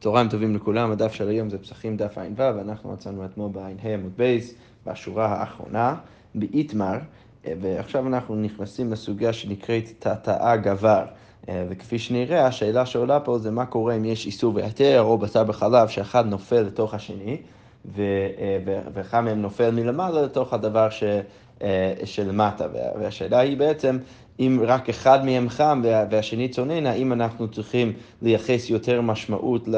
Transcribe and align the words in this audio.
צהריים 0.00 0.28
טובים 0.28 0.56
לכולם, 0.56 0.90
הדף 0.90 1.12
של 1.12 1.28
היום 1.28 1.50
זה 1.50 1.58
פסחים 1.58 1.96
דף 1.96 2.18
ע"ו, 2.18 2.38
ואנחנו 2.38 2.92
מצאנו 2.92 3.24
אתמול 3.24 3.50
בע"ה 3.52 3.92
עמוד 3.94 4.12
בייס, 4.16 4.54
בשורה 4.86 5.26
האחרונה, 5.26 5.94
באיתמר, 6.34 6.98
ועכשיו 7.44 8.06
אנחנו 8.06 8.36
נכנסים 8.36 8.92
לסוגיה 8.92 9.32
שנקראת 9.32 9.84
תתאה 9.98 10.56
גבר. 10.56 11.04
וכפי 11.48 11.98
שנראה, 11.98 12.46
השאלה 12.46 12.86
שעולה 12.86 13.20
פה 13.20 13.38
זה 13.38 13.50
מה 13.50 13.66
קורה 13.66 13.96
אם 13.96 14.04
יש 14.04 14.26
איסור 14.26 14.54
והיתר 14.54 15.02
או 15.02 15.18
בשר 15.18 15.44
בחלב 15.44 15.88
שאחד 15.88 16.26
נופל 16.26 16.60
לתוך 16.60 16.94
השני, 16.94 17.36
ואחד 18.94 19.20
מהם 19.20 19.42
נופל 19.42 19.70
מלמעלה 19.70 20.22
לתוך 20.22 20.52
הדבר 20.52 20.90
ש... 20.90 21.04
שלמטה, 22.04 22.66
והשאלה 23.00 23.38
היא 23.38 23.56
בעצם 23.56 23.98
אם 24.40 24.60
רק 24.66 24.88
אחד 24.88 25.24
מהם 25.24 25.48
חם 25.48 25.82
והשני 26.10 26.48
צונן, 26.48 26.86
האם 26.86 27.12
אנחנו 27.12 27.48
צריכים 27.48 27.92
לייחס 28.22 28.70
יותר 28.70 29.00
משמעות 29.00 29.68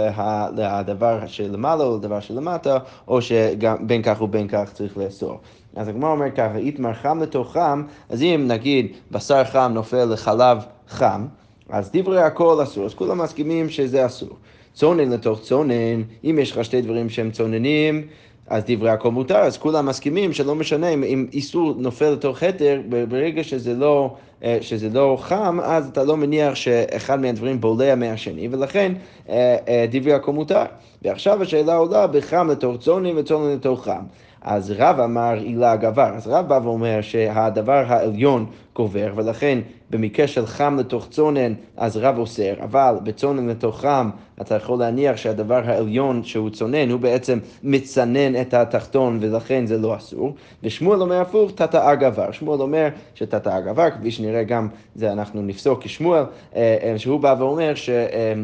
לדבר 0.56 1.26
שלמעלה 1.26 1.84
או 1.84 1.96
לדבר 1.96 2.20
שלמטה, 2.20 2.78
או 3.08 3.22
שבין 3.22 4.02
כך 4.02 4.22
ובין 4.22 4.48
כך 4.48 4.72
צריך 4.72 4.98
לאסור. 4.98 5.40
אז 5.76 5.88
הגמרא 5.88 6.10
אומר 6.10 6.30
ככה, 6.30 6.56
איתמר 6.56 6.92
חם 6.92 7.22
לתוך 7.22 7.52
חם, 7.52 7.82
אז 8.08 8.22
אם 8.22 8.44
נגיד 8.48 8.92
בשר 9.10 9.44
חם 9.44 9.70
נופל 9.74 10.04
לחלב 10.04 10.58
חם, 10.88 11.26
אז 11.68 11.90
דברי 11.92 12.22
הכל 12.22 12.62
אסור, 12.62 12.84
אז 12.84 12.94
כולם 12.94 13.18
מסכימים 13.18 13.68
שזה 13.68 14.06
אסור. 14.06 14.36
צונן 14.74 15.10
לתוך 15.10 15.40
צונן, 15.40 16.02
אם 16.24 16.38
יש 16.42 16.52
לך 16.52 16.64
שתי 16.64 16.82
דברים 16.82 17.08
שהם 17.08 17.30
צוננים, 17.30 18.06
אז 18.46 18.62
דברי 18.66 18.90
הכל 18.90 19.10
מותר, 19.10 19.36
אז 19.38 19.58
כולם 19.58 19.86
מסכימים 19.86 20.32
שלא 20.32 20.54
משנה 20.54 20.88
אם, 20.88 21.04
אם 21.04 21.26
איסור 21.32 21.74
נופל 21.78 22.10
לתוך 22.10 22.42
התר, 22.42 22.80
ברגע 23.08 23.44
שזה 23.44 23.74
לא, 23.74 24.14
אה, 24.44 24.58
שזה 24.60 24.88
לא 24.88 25.16
חם, 25.20 25.58
אז 25.62 25.88
אתה 25.88 26.04
לא 26.04 26.16
מניח 26.16 26.54
שאחד 26.54 27.20
מהדברים 27.20 27.60
בולע 27.60 27.94
מהשני, 27.94 28.48
ולכן 28.50 28.92
אה, 29.28 29.56
אה, 29.68 29.86
דברי 29.90 30.12
הכל 30.12 30.32
מותר. 30.32 30.64
ועכשיו 31.02 31.42
השאלה 31.42 31.74
עולה 31.76 32.06
בחם 32.06 32.50
לתוך 32.50 32.76
צונן 32.76 33.18
וצונן 33.18 33.54
לתוך 33.54 33.84
חם. 33.84 34.02
אז 34.44 34.74
רב 34.78 35.00
אמר 35.00 35.32
עילה 35.32 35.76
גבר. 35.76 36.10
אז 36.16 36.28
רב 36.28 36.48
בא 36.48 36.60
ואומר 36.62 37.00
שהדבר 37.00 37.84
העליון 37.86 38.46
גובר, 38.76 39.12
ולכן 39.16 39.58
במקרה 39.90 40.26
של 40.26 40.46
חם 40.46 40.76
לתוך 40.78 41.08
צונן, 41.10 41.52
אז 41.76 41.96
רב 41.96 42.18
אוסר, 42.18 42.54
אבל 42.62 42.94
בצונן 43.02 43.48
לתוך 43.48 43.80
חם, 43.80 44.10
אתה 44.40 44.54
יכול 44.54 44.78
להניח 44.78 45.16
שהדבר 45.16 45.62
העליון 45.64 46.24
שהוא 46.24 46.50
צונן, 46.50 46.90
הוא 46.90 47.00
בעצם 47.00 47.38
מצנן 47.62 48.40
את 48.40 48.54
התחתון, 48.54 49.18
ולכן 49.20 49.66
זה 49.66 49.78
לא 49.78 49.96
אסור. 49.96 50.34
ושמואל 50.62 51.02
אומר 51.02 51.20
הפוך, 51.20 51.50
תתאה 51.54 51.94
גבר. 51.94 52.32
שמואל 52.32 52.60
אומר 52.60 52.88
שתתאה 53.14 53.60
גבר, 53.60 53.90
כפי 53.90 54.10
שנראה 54.10 54.42
גם, 54.42 54.68
זה 54.94 55.12
אנחנו 55.12 55.42
נפסוק 55.42 55.82
כשמואל, 55.82 56.24
אה, 56.56 56.76
אה, 56.82 56.98
שהוא 56.98 57.20
בא 57.20 57.34
ואומר 57.38 57.74
ש... 57.74 57.90
אה, 57.90 58.34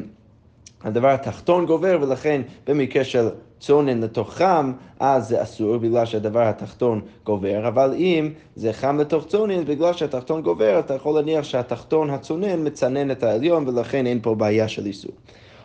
הדבר 0.84 1.08
התחתון 1.08 1.66
גובר, 1.66 1.98
ולכן 2.00 2.42
במקרה 2.66 3.04
של 3.04 3.28
צונן 3.60 4.00
לתוך 4.00 4.34
חם, 4.34 4.72
אז 5.00 5.28
זה 5.28 5.42
אסור 5.42 5.78
בגלל 5.78 6.06
שהדבר 6.06 6.42
התחתון 6.42 7.00
גובר, 7.24 7.68
אבל 7.68 7.94
אם 7.96 8.30
זה 8.56 8.72
חם 8.72 8.98
לתוך 8.98 9.26
צונן, 9.26 9.64
בגלל 9.64 9.92
שהתחתון 9.92 10.42
גובר, 10.42 10.78
אתה 10.78 10.94
יכול 10.94 11.14
להניח 11.14 11.44
שהתחתון 11.44 12.10
הצונן 12.10 12.66
מצנן 12.66 13.10
את 13.10 13.22
העליון, 13.22 13.68
ולכן 13.68 14.06
אין 14.06 14.18
פה 14.22 14.34
בעיה 14.34 14.68
של 14.68 14.86
איסור. 14.86 15.12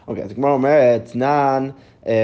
אוקיי, 0.08 0.24
אז 0.24 0.32
הגמרא 0.32 0.52
אומרת, 0.52 1.12
אה, 1.22 1.60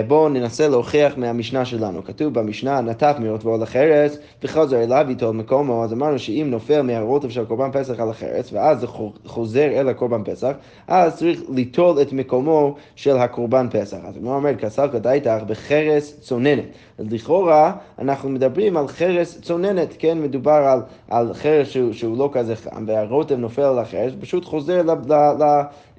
בואו 0.08 0.30
ננסה 0.30 0.67
להוכיח 0.67 1.17
מהמשנה 1.17 1.66
שלנו. 1.66 2.03
כתוב 2.03 2.33
במשנה, 2.33 2.81
נטף 2.81 3.16
מרוטבו 3.19 3.53
על 3.55 3.63
החרס 3.63 4.17
וחוזר 4.44 4.83
אליו 4.83 5.05
איתו 5.09 5.33
מקומו, 5.33 5.83
אז 5.83 5.94
אמרנו 5.94 6.19
שאם 6.19 6.47
נופל 6.49 6.81
מהרוטב 6.81 7.30
של 7.30 7.45
קורבן 7.45 7.71
פסח 7.71 7.99
על 7.99 8.09
החרס, 8.09 8.53
ואז 8.53 8.80
זה 8.80 8.88
חוזר 9.25 9.66
אל 9.66 9.89
הקורבן 9.89 10.23
פסח, 10.23 10.52
אז 10.88 11.17
צריך 11.17 11.41
ליטול 11.53 12.02
את 12.02 12.13
מקומו 12.13 12.75
של 12.95 13.17
הקורבן 13.17 13.67
פסח. 13.71 13.97
אז 14.08 14.17
הוא 14.17 14.33
אומר, 14.33 14.55
כסל 14.55 14.88
כדאיתך 14.91 15.44
בחרס 15.47 16.19
צוננת. 16.19 16.66
אז 16.97 17.05
לכאורה 17.11 17.73
אנחנו 17.99 18.30
מדברים 18.30 18.77
על 18.77 18.88
חרס 18.88 19.41
צוננת, 19.41 19.95
כן? 19.99 20.21
מדובר 20.21 20.52
על, 20.52 20.81
על 21.09 21.33
חרס 21.33 21.67
שהוא, 21.67 21.93
שהוא 21.93 22.17
לא 22.17 22.30
כזה 22.33 22.55
חם, 22.55 22.83
והרוטב 22.87 23.36
נופל 23.36 23.61
על 23.61 23.80
החרס, 23.80 24.14
פשוט 24.20 24.45
חוזר 24.45 24.82
לב, 24.82 25.11
לב, 25.11 25.42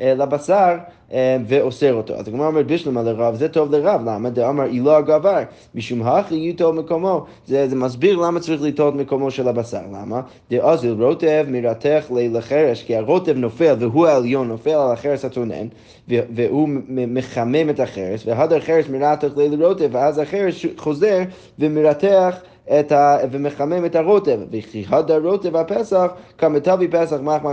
אה, 0.01 0.15
לבשר 0.15 0.77
אה, 1.13 1.37
ואוסר 1.47 1.95
אותו. 1.95 2.15
אז 2.15 2.29
הגמרא 2.29 2.47
אומרת 2.47 2.67
בשלמה 2.67 3.03
לרב, 3.03 3.35
זה 3.35 3.49
טוב 3.49 3.70
לרב, 3.71 4.01
למה? 4.07 4.31
דאמר 4.31 4.65
אילו 4.65 4.97
הגבר, 4.97 5.39
משום 5.75 6.03
הכי 6.03 6.35
יוטול 6.35 6.75
מקומו. 6.75 7.25
זה, 7.47 7.69
זה 7.69 7.77
מסביר 7.77 8.17
למה 8.17 8.41
צריך 8.41 8.63
לטול 8.63 8.89
את 8.89 8.95
מקומו 8.95 9.31
של 9.31 9.49
הבשר, 9.49 9.83
למה? 9.93 10.21
דאזיל 10.51 10.93
רוטב 11.03 11.45
מרתך 11.49 12.05
לחרש, 12.11 12.83
כי 12.83 12.97
הרוטב 12.97 13.37
נופל 13.37 13.75
והוא 13.79 14.07
העליון 14.07 14.49
נופל 14.49 14.71
על 14.71 14.93
החרס 14.93 15.25
הצונן, 15.25 15.67
והוא 16.09 16.69
מחמם 16.89 17.71
את 17.71 17.81
החרס, 17.81 18.27
והדר 18.27 18.61
חרס 18.61 18.89
מרתך 18.89 19.29
לרוטב, 19.37 19.89
ואז 19.93 20.19
החרס 20.19 20.55
חוזר 20.77 21.19
ומרתח 21.59 22.37
את 22.69 22.93
ה... 22.93 23.17
ומחמם 23.31 23.85
את 23.85 23.97
הרוטב, 23.97 24.41
וכי 24.51 24.85
הדר 24.89 25.21
רוטב 25.25 25.57
הפסח 25.57 26.07
כמטבי 26.39 26.89
פסח 26.89 27.17
מחמא 27.23 27.53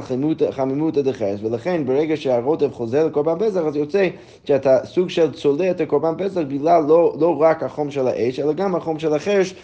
חמימותא 0.52 1.02
דחרס, 1.02 1.40
ולכן 1.44 1.86
ברגע 1.86 2.18
שהרוטב 2.18 2.72
חוזר 2.74 3.06
לקורבן 3.06 3.48
פסח, 3.48 3.60
אז 3.60 3.76
יוצא 3.76 4.08
שאתה 4.44 4.86
סוג 4.86 5.10
של 5.10 5.32
צולע 5.32 5.72
את 5.72 5.82
הקורבן 5.82 6.14
פסח 6.18 6.42
בגלל 6.48 6.84
לא, 6.88 7.16
לא 7.20 7.42
רק 7.42 7.64
החום 7.64 7.92
של 7.92 8.08
האש, 8.08 8.40
אלא 8.40 8.54
גם 8.54 8.76
החום 8.76 9.00
של 9.00 9.14
החרש, 9.14 9.56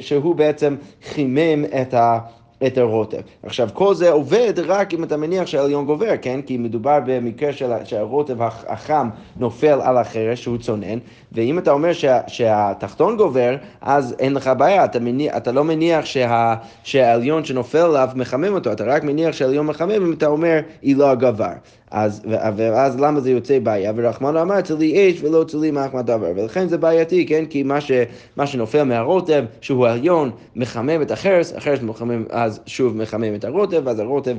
שהוא 0.00 0.34
בעצם 0.34 0.76
חימם 1.04 1.64
את 1.64 1.94
ה... 1.94 2.18
את 2.66 2.78
הרוטב. 2.78 3.20
עכשיו, 3.42 3.68
כל 3.72 3.94
זה 3.94 4.10
עובד 4.10 4.52
רק 4.66 4.94
אם 4.94 5.04
אתה 5.04 5.16
מניח 5.16 5.46
שהעליון 5.46 5.86
גובר, 5.86 6.12
כן? 6.22 6.40
כי 6.46 6.56
מדובר 6.56 6.98
במקרה 7.06 7.52
של, 7.52 7.70
שהרוטב 7.84 8.42
החם 8.42 9.08
נופל 9.36 9.80
על 9.82 9.96
החרש 9.96 10.42
שהוא 10.42 10.58
צונן, 10.58 10.98
ואם 11.32 11.58
אתה 11.58 11.70
אומר 11.70 11.92
שה, 11.92 12.20
שהתחתון 12.26 13.16
גובר, 13.16 13.56
אז 13.80 14.14
אין 14.18 14.34
לך 14.34 14.50
בעיה, 14.58 14.84
אתה, 14.84 15.00
מניח, 15.00 15.36
אתה 15.36 15.52
לא 15.52 15.64
מניח 15.64 16.04
שה, 16.04 16.54
שהעליון 16.82 17.44
שנופל 17.44 17.78
עליו 17.78 18.08
מחמם 18.14 18.54
אותו, 18.54 18.72
אתה 18.72 18.84
רק 18.84 19.04
מניח 19.04 19.32
שהעליון 19.32 19.66
מחמם 19.66 19.90
אם 19.90 20.12
אתה 20.12 20.26
אומר 20.26 20.60
היא 20.82 20.96
לא 20.96 21.10
הגבר. 21.10 21.52
אז, 21.90 22.22
ואז 22.56 23.00
למה 23.00 23.20
זה 23.20 23.30
יוצא 23.30 23.58
בעיה? 23.58 23.92
ורחמנו 23.96 24.42
אמר, 24.42 24.60
צלי 24.60 25.10
אש 25.10 25.22
ולא 25.22 25.44
צלי 25.44 25.70
מחמד 25.70 26.06
דבר. 26.06 26.32
ולכן 26.36 26.68
זה 26.68 26.78
בעייתי, 26.78 27.26
כן? 27.26 27.44
כי 27.46 27.62
מה, 27.62 27.80
ש, 27.80 27.92
מה 28.36 28.46
שנופל 28.46 28.82
מהרוטב, 28.82 29.44
שהוא 29.60 29.86
העליון, 29.86 30.30
מחמם 30.56 31.02
את 31.02 31.10
החרס, 31.10 31.52
החרס 31.52 31.82
מחמם, 31.82 32.24
אז 32.30 32.60
שוב 32.66 32.96
מחמם 32.96 33.34
את 33.34 33.44
הרוטב, 33.44 33.88
אז 33.88 33.98
הרוטב 33.98 34.36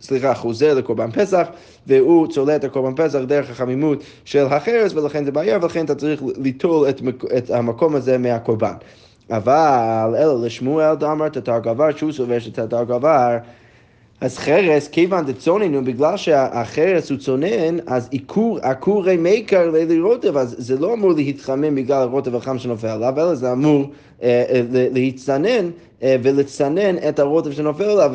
סליחה, 0.00 0.34
חוזר 0.34 0.74
לקורבן 0.74 1.10
פסח, 1.10 1.46
והוא 1.86 2.26
צולע 2.26 2.56
את 2.56 2.64
הקורבן 2.64 3.04
פסח 3.04 3.18
דרך 3.18 3.50
החמימות 3.50 4.04
של 4.24 4.46
החרס, 4.46 4.92
ולכן 4.92 5.24
זה 5.24 5.32
בעיה, 5.32 5.58
ולכן 5.62 5.84
אתה 5.84 5.94
צריך 5.94 6.22
ליטול 6.36 6.88
את, 6.88 7.00
את 7.38 7.50
המקום 7.50 7.96
הזה 7.96 8.18
מהקורבן. 8.18 8.74
אבל 9.30 10.14
אלא 10.18 10.44
לשמואל 10.44 10.94
דאמר 10.94 11.28
תתר 11.28 11.58
גבר, 11.58 11.96
שהוא 11.96 12.12
סובר 12.12 12.38
שתתר 12.38 12.84
גבר 12.84 13.36
אז 14.24 14.38
חרס, 14.38 14.88
כיוון 14.88 15.26
דצוננו, 15.26 15.84
בגלל 15.84 16.16
שהחרס 16.16 17.10
הוא 17.10 17.18
צונן, 17.18 17.76
אז 17.86 18.08
עקורי 18.62 19.16
מייקר 19.16 19.70
לילי 19.70 20.00
רוטב, 20.00 20.36
אז 20.36 20.54
זה 20.58 20.78
לא 20.78 20.94
אמור 20.94 21.12
להתחמם 21.12 21.74
בגלל 21.74 22.02
הרוטב 22.02 22.36
החם 22.36 22.58
שנופל 22.58 22.86
עליו, 22.86 23.14
אלא 23.16 23.34
זה 23.34 23.52
אמור 23.52 23.90
אה, 24.22 24.44
אה, 24.48 24.62
להצטנן 24.70 25.70
ולצנן 26.04 26.98
את 27.08 27.18
הרוטב 27.18 27.52
שנופל 27.52 27.84
עליו, 27.84 28.10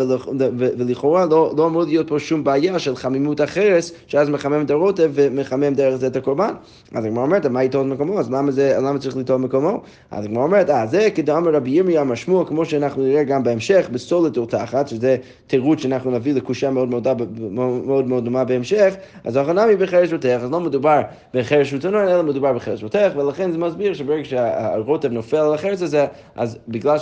ולכאורה 0.58 1.26
לא, 1.26 1.54
לא 1.58 1.68
אמור 1.68 1.84
להיות 1.84 2.08
פה 2.08 2.20
שום 2.20 2.44
בעיה 2.44 2.80
של 2.80 2.96
חמימות 2.96 3.40
החרס, 3.40 3.92
שאז 4.08 4.30
מחמם 4.30 4.66
את 4.66 4.72
הרוטב 4.72 5.12
ומחמם 5.14 5.74
דרך 5.74 5.96
זה 5.96 6.08
את 6.08 6.16
הקורבן. 6.16 6.54
אז 6.96 7.06
הגמרא 7.06 7.24
אומרת, 7.24 7.46
מה 7.46 7.64
יטול 7.64 7.88
מקומו? 7.88 8.20
אז 8.20 8.32
למה, 8.32 8.52
זה, 8.52 8.78
למה 8.82 9.00
צריך 9.00 9.18
לטול 9.18 9.38
מקומו? 9.38 9.82
אז 10.12 10.26
הגמרא 10.26 10.44
אומרת, 10.44 10.70
אה, 10.70 10.88
זה 10.88 11.08
כדאמר 11.16 11.52
רבי 11.52 11.70
ירמיה 11.70 12.02
אמר 12.02 12.16
שמואל, 12.16 12.48
כמו 12.48 12.66
שאנחנו 12.66 13.04
נראה 13.04 13.24
גם 13.24 13.44
בהמשך, 13.44 13.90
בסולת 13.92 14.38
ורתחת, 14.38 14.88
שזה 14.88 15.18
תירוץ 15.48 15.80
שאנחנו 15.80 16.12
נביא 16.12 16.34
לקושה 16.34 16.70
מאוד 16.70 16.90
מאוד, 16.90 17.08
מאוד, 17.52 18.08
מאוד 18.08 18.26
דומה 18.26 18.44
בהמשך, 18.44 18.94
אז 19.24 19.38
הכנמי 19.38 19.76
בחרש 19.76 20.14
ותך, 20.14 20.26
אז 20.26 20.52
לא 20.52 20.60
מדובר 20.60 21.02
בחרש 21.34 21.74
ותנון, 21.74 22.08
אלא 22.08 22.24
מדובר 22.24 22.54
בחרש 22.54 22.84
ותך, 22.84 23.12
ולכן 23.16 23.52
זה 23.52 23.58
מסביר 23.58 23.94
שברגע 23.94 24.26
שהרוטב 24.26 25.12
נופל 25.12 25.38
על 25.38 25.54
החרס 25.54 25.82
הזה, 25.82 26.06
אז 26.36 26.58
בגלל 26.68 26.98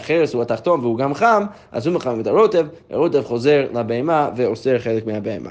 שהחרס 0.00 0.34
הוא 0.34 0.42
התחתון 0.42 0.80
והוא 0.80 0.98
גם 0.98 1.14
חם, 1.14 1.42
אז 1.72 1.86
הוא 1.86 1.94
מחמם 1.94 2.20
את 2.20 2.26
הרוטב, 2.26 2.66
הרוטב 2.90 3.22
חוזר 3.22 3.66
לבהמה 3.74 4.30
ואוסר 4.36 4.78
חלק 4.78 5.06
מהבהמה. 5.06 5.50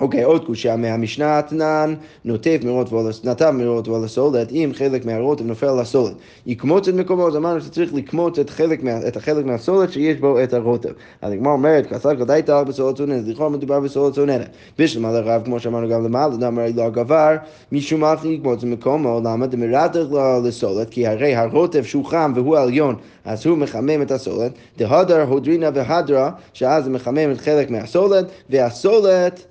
אוקיי, 0.00 0.22
עוד 0.22 0.46
קושייה 0.46 0.76
מהמשנה 0.76 1.42
תנן, 1.42 1.94
נוטף 2.24 2.58
מרות 2.64 2.92
נטף 3.24 3.50
מרות 3.52 3.88
ולסולת, 3.88 4.52
אם 4.52 4.70
חלק 4.74 5.04
מהרוטב 5.04 5.46
נופל 5.46 5.66
על 5.66 5.78
הסולת. 5.78 6.14
יקמוץ 6.46 6.88
את 6.88 6.94
מקומו, 6.94 7.28
אז 7.28 7.36
אמרנו 7.36 7.60
שצריך 7.60 7.94
לקמוץ 7.94 8.38
את, 8.38 8.50
חלק 8.50 8.82
מה, 8.82 9.08
את 9.08 9.16
החלק 9.16 9.44
מהסולת 9.44 9.92
שיש 9.92 10.16
בו 10.16 10.42
את 10.42 10.54
הרוטב. 10.54 10.88
אז 11.22 11.32
הגמרא 11.32 11.52
אומרת, 11.52 11.86
כסר 11.86 12.16
כדאיתא 12.16 12.62
בסולת 12.62 12.96
צוננת, 12.96 13.28
לכאורה 13.28 13.48
מדובר 13.48 13.80
בסולת 13.80 14.14
צוננת. 14.14 14.48
בשלמה 14.78 15.12
לרב, 15.12 15.42
כמו 15.44 15.60
שאמרנו 15.60 15.88
גם 15.88 16.04
למעלה, 16.04 16.36
דאמר 16.36 16.64
לא 16.74 16.82
הגבר, 16.82 17.36
משום 17.72 18.04
אף 18.04 18.24
יקמוץ 18.24 18.58
את 18.58 18.68
מקומו, 18.68 19.20
למה 19.24 19.46
דמרתך 19.46 19.98
לסולת, 20.44 20.90
כי 20.90 21.06
הרי 21.06 21.34
הרוטב 21.34 21.84
שהוא 21.84 22.04
חם 22.04 22.32
והוא 22.34 22.56
עליון, 22.56 22.94
אז 23.24 23.46
הוא 23.46 23.58
מחמם 23.58 24.02
את 24.02 24.10
הסולת, 24.10 24.52
דהדר 24.78 25.22
הודרינה 25.22 25.70
והדרה, 25.74 26.30
שאז 26.52 26.84
זה 26.84 26.90
מחמם 26.90 27.30
את 27.30 27.40
חלק 27.40 27.70
מהסולת, 27.70 28.24
והסולת 28.50 29.47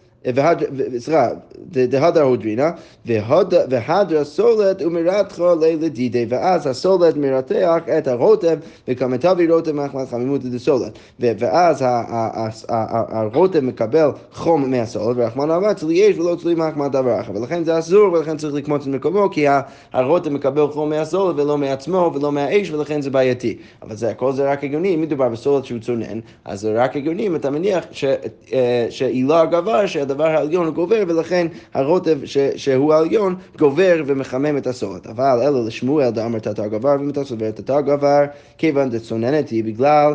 סליחה, 0.98 1.30
דהדר 1.72 2.22
הודרינה, 2.22 2.72
והדר 3.06 4.24
סולת 4.24 4.82
ומרתחו 4.82 5.56
לדידי, 5.62 6.26
ואז 6.30 6.68
הסולת 6.68 7.18
מרתח 7.18 7.78
את 7.98 8.08
הרוטב, 8.08 8.58
וכמתבי 8.88 9.48
רוטב 9.48 9.72
מחמת 9.72 10.10
חמימות 10.10 10.44
דסולת. 10.44 11.00
ואז 11.20 11.86
הרוטב 13.10 13.60
מקבל 13.60 14.10
חום 14.32 14.72
מהסולת, 14.72 15.18
ורחמן 15.18 15.52
אמר 15.52 15.74
צלי 15.74 15.96
יש 15.96 16.18
ולא 16.18 16.36
צלי 16.36 16.56
מחמת 16.56 16.96
אברחה, 16.96 17.32
ולכן 17.32 17.64
זה 17.64 17.80
אסור, 17.80 18.14
ולכן 18.14 18.38
צריך 18.38 18.54
לקמוץ 18.54 18.82
את 18.82 18.88
מקומו, 18.88 19.30
כי 19.32 19.46
הרוטב 19.94 20.30
מקבל 20.30 20.68
חום 20.68 20.90
מהסולת 20.90 21.36
ולא 21.40 21.58
מעצמו 21.58 22.12
ולא 22.16 22.32
מהאש, 22.32 22.72
ולכן 22.72 23.02
זה 23.02 23.10
בעייתי. 23.10 23.58
אבל 23.82 23.96
זה 23.96 24.10
הכל 24.10 24.34
זה 24.34 24.52
רק 24.52 24.64
הגיוני, 24.64 24.96
אם 24.96 25.02
מדובר 25.02 25.30
בסולת 25.30 25.66
שהוא 25.66 25.80
צונן, 25.80 26.20
אז 26.46 26.62
זה 26.62 26.84
רק 26.84 26.96
הגיוני 26.96 27.28
אם 27.28 27.36
אתה 27.36 27.50
מניח 27.50 27.86
שעילה 28.90 29.42
הגבר, 29.42 29.86
שהדבר 30.08 30.26
העליון 30.26 30.70
גובר, 30.72 31.04
ולכן 31.08 31.48
הרוטב 31.74 32.26
ש, 32.26 32.38
שהוא 32.38 32.94
העליון 32.94 33.36
גובר 33.58 34.04
ומחמם 34.06 34.58
את 34.58 34.68
הסולת. 34.68 35.08
אבל 35.08 35.40
אלו 35.42 35.68
לשמואל 35.68 36.10
דאמר 36.10 36.40
תתר 36.40 36.68
גבר, 36.68 36.96
ואם 37.00 37.10
אתה 37.10 37.24
סובר 37.24 37.52
תתר 37.52 37.82
גבר, 37.82 38.24
כיוון 38.58 38.90
דצוננת 38.90 39.50
היא 39.50 39.64
בגלל 39.64 40.14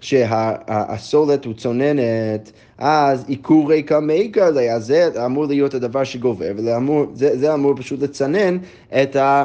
שהסולת 0.00 1.44
הוא 1.44 1.54
צוננת, 1.54 2.52
אז 2.78 3.24
עיקור 3.28 3.70
ריקה 3.70 4.00
מעיקר 4.00 4.50
זה 4.78 5.08
אמור 5.26 5.46
להיות 5.46 5.74
הדבר 5.74 6.04
שגובר, 6.04 6.52
וזה 6.56 7.54
אמור 7.54 7.76
פשוט 7.76 8.02
לצנן 8.02 8.58
את 9.02 9.16
ה... 9.16 9.44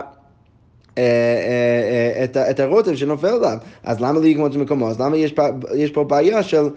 אה, 0.98 1.04
אה, 1.04 2.42
אה, 2.42 2.50
את 2.50 2.60
הרוטב 2.60 2.96
שנופל 2.96 3.28
עליו. 3.28 3.58
אז 3.84 4.02
למה 4.02 4.20
לקמוץ 4.20 4.56
במקומו? 4.56 4.90
אז 4.90 5.02
למה 5.02 5.18
יש 5.18 5.34
יש 5.76 5.92
פה 5.92 6.04
בעיה 6.04 6.44
של, 6.44 6.68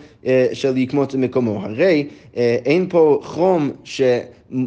של 0.52 0.70
לקמוץ 0.70 1.14
במקומו? 1.14 1.61
הרי 1.62 2.06
אין 2.64 2.87
פה 2.88 3.20
חום 3.22 3.70
ש... 3.84 4.02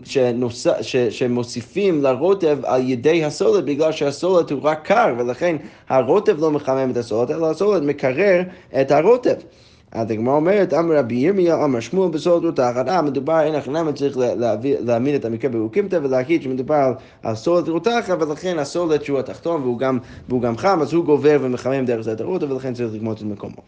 שנוס... 0.04 0.68
ש... 0.82 0.96
שמוסיפים 0.96 2.02
לרוטב 2.02 2.58
על 2.64 2.90
ידי 2.90 3.26
הסולת 3.26 3.66
בגלל 3.66 3.92
שהסולת 3.92 4.52
הוא 4.52 4.60
רק 4.64 4.86
קר 4.86 5.16
ולכן 5.18 5.56
הרוטב 5.90 6.40
לא 6.40 6.52
מחמם 6.52 6.92
את 6.92 6.98
הסולת 6.98 7.32
אלא 7.32 7.52
הסולת 7.52 7.84
מקרר 7.84 8.42
את 8.82 8.92
הרוטב. 8.92 9.36
אז 9.94 10.12
הגמרא 10.12 10.34
אומרת, 10.34 10.74
אמר 10.74 10.98
רבי 10.98 11.16
ירמיה, 11.16 11.64
אמר 11.64 11.80
שמואל 11.80 12.12
בסוד 12.12 12.46
רותחת, 12.46 12.88
אה, 12.88 13.02
מדובר, 13.02 13.40
אין 13.42 13.56
הכנמה, 13.56 13.94
צריך 13.94 14.18
להעמיד 14.58 15.16
את 15.16 15.26
המקרה 15.26 15.52
באוקימתא 15.52 16.00
ולהגיד 16.04 16.42
שמדובר 16.42 16.94
על 17.24 17.36
סולת 17.36 17.68
רותחת, 17.68 18.22
ולכן 18.22 18.60
הסולת 18.60 19.04
שהוא 19.04 19.20
התחתון 19.20 19.62
והוא 19.62 20.42
גם, 20.42 20.58
חם, 20.58 20.80
אז 20.82 20.94
הוא 20.94 21.06
גובר 21.06 21.38
ומחמם 21.42 21.86
דרך 21.86 22.02
זה 22.02 22.14
את 22.14 22.22
הרוטה, 22.22 22.54
ולכן 22.54 22.74
צריך 22.74 22.94
לגמות 22.94 23.18
את 23.18 23.24
מקומו. 23.24 23.62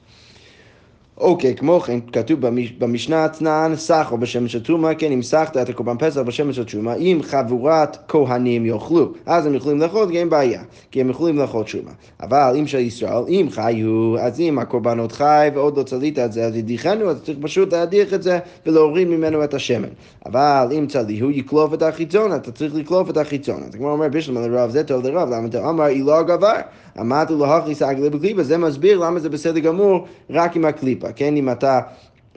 אוקיי, 1.18 1.56
כמו 1.56 1.80
כן, 1.80 2.00
כתוב 2.14 2.40
במשנה 2.80 3.26
אתנן, 3.26 3.74
סחו 3.76 4.18
בשמש 4.18 4.56
התרומה, 4.56 4.96
כן, 4.96 5.12
אם 5.12 5.22
סחת 5.22 5.58
את 5.58 5.70
הקורבן 5.70 5.98
פסח 6.00 6.22
בשמש 6.22 6.60
התרומה, 6.60 6.94
אם 6.94 7.20
חבורת 7.24 7.98
כהנים 8.08 8.66
יאכלו, 8.66 9.14
אז 9.26 9.46
הם 9.46 9.54
יכולים 9.54 9.80
לאכול, 9.80 10.10
כי 10.10 10.20
אין 10.20 10.30
בעיה, 10.30 10.62
כי 10.92 11.02
הם 11.02 11.10
יכולים 11.10 11.38
לאכול 11.38 11.64
תרומה. 11.64 11.92
אבל 12.22 12.56
אם 12.60 12.68
של 12.68 12.80
ישראל, 12.80 13.24
אם 13.28 13.48
חיו, 13.52 14.20
אז 14.20 14.40
אם 14.40 14.60
הקורבן 14.60 15.00
עוד 15.00 15.12
חי 15.12 15.50
ועוד 15.54 15.78
לא 15.78 15.84
צלית 15.84 16.20
את 16.20 16.32
זה, 16.32 16.46
אז 16.46 16.56
ידיחנו, 16.56 17.10
אז 17.10 17.22
צריך 17.24 17.38
פשוט 17.42 17.74
להדיח 17.74 18.14
את 18.14 18.24
זה 18.24 18.40
ולהוריד 18.66 19.08
ממנו 19.08 19.44
את 19.44 19.54
השמן. 19.54 19.90
אבל 20.26 20.68
אם 20.78 20.86
צליהו, 20.88 21.32
יקלוף 21.32 21.74
את 21.74 21.82
החיצון, 21.82 22.36
אתה 22.36 22.52
צריך 22.52 22.76
לקלוף 22.76 23.10
את 23.10 23.18
החיצון. 23.18 23.64
אז 23.64 23.76
כמו 23.76 23.92
אומר 23.92 24.08
בשלמה 24.10 24.48
לרב, 24.48 24.70
זה 24.70 24.84
טוב 24.84 25.06
לרב, 25.06 25.30
למה 25.30 25.48
אתה 25.48 25.68
אומר, 25.68 25.84
היא 25.84 26.04
לא 26.04 26.20
הגבר. 26.20 26.56
אמרתי 27.00 27.34
לו, 27.34 27.46
הכי 27.46 27.76
סגלי 27.76 28.10
בקליפה, 28.10 28.44
זה 28.44 28.58
מסביר 28.58 29.00
למה 29.00 29.20
זה 29.20 29.30
בסדר 29.30 29.60
גמור 29.60 30.06
רק 30.30 30.56
עם 30.56 30.66
הקליפה, 30.66 31.05
כן? 31.16 31.36
אם 31.36 31.52
אתה, 31.52 31.82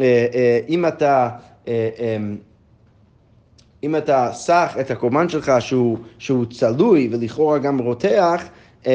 אה, 0.01 0.27
אה, 0.35 0.61
אם 0.69 0.87
אתה, 0.87 1.29
אה, 1.69 1.89
אמ, 1.99 2.37
אם 3.83 3.97
אתה 3.97 4.31
סח 4.33 4.77
את 4.81 4.91
הקורבן 4.91 5.29
שלך 5.29 5.53
שהוא, 5.61 5.99
שהוא 6.19 6.45
צלוי 6.51 7.09
ולכאורה 7.13 7.59
גם 7.59 7.79
רותח, 7.79 8.45
אמ, 8.87 8.91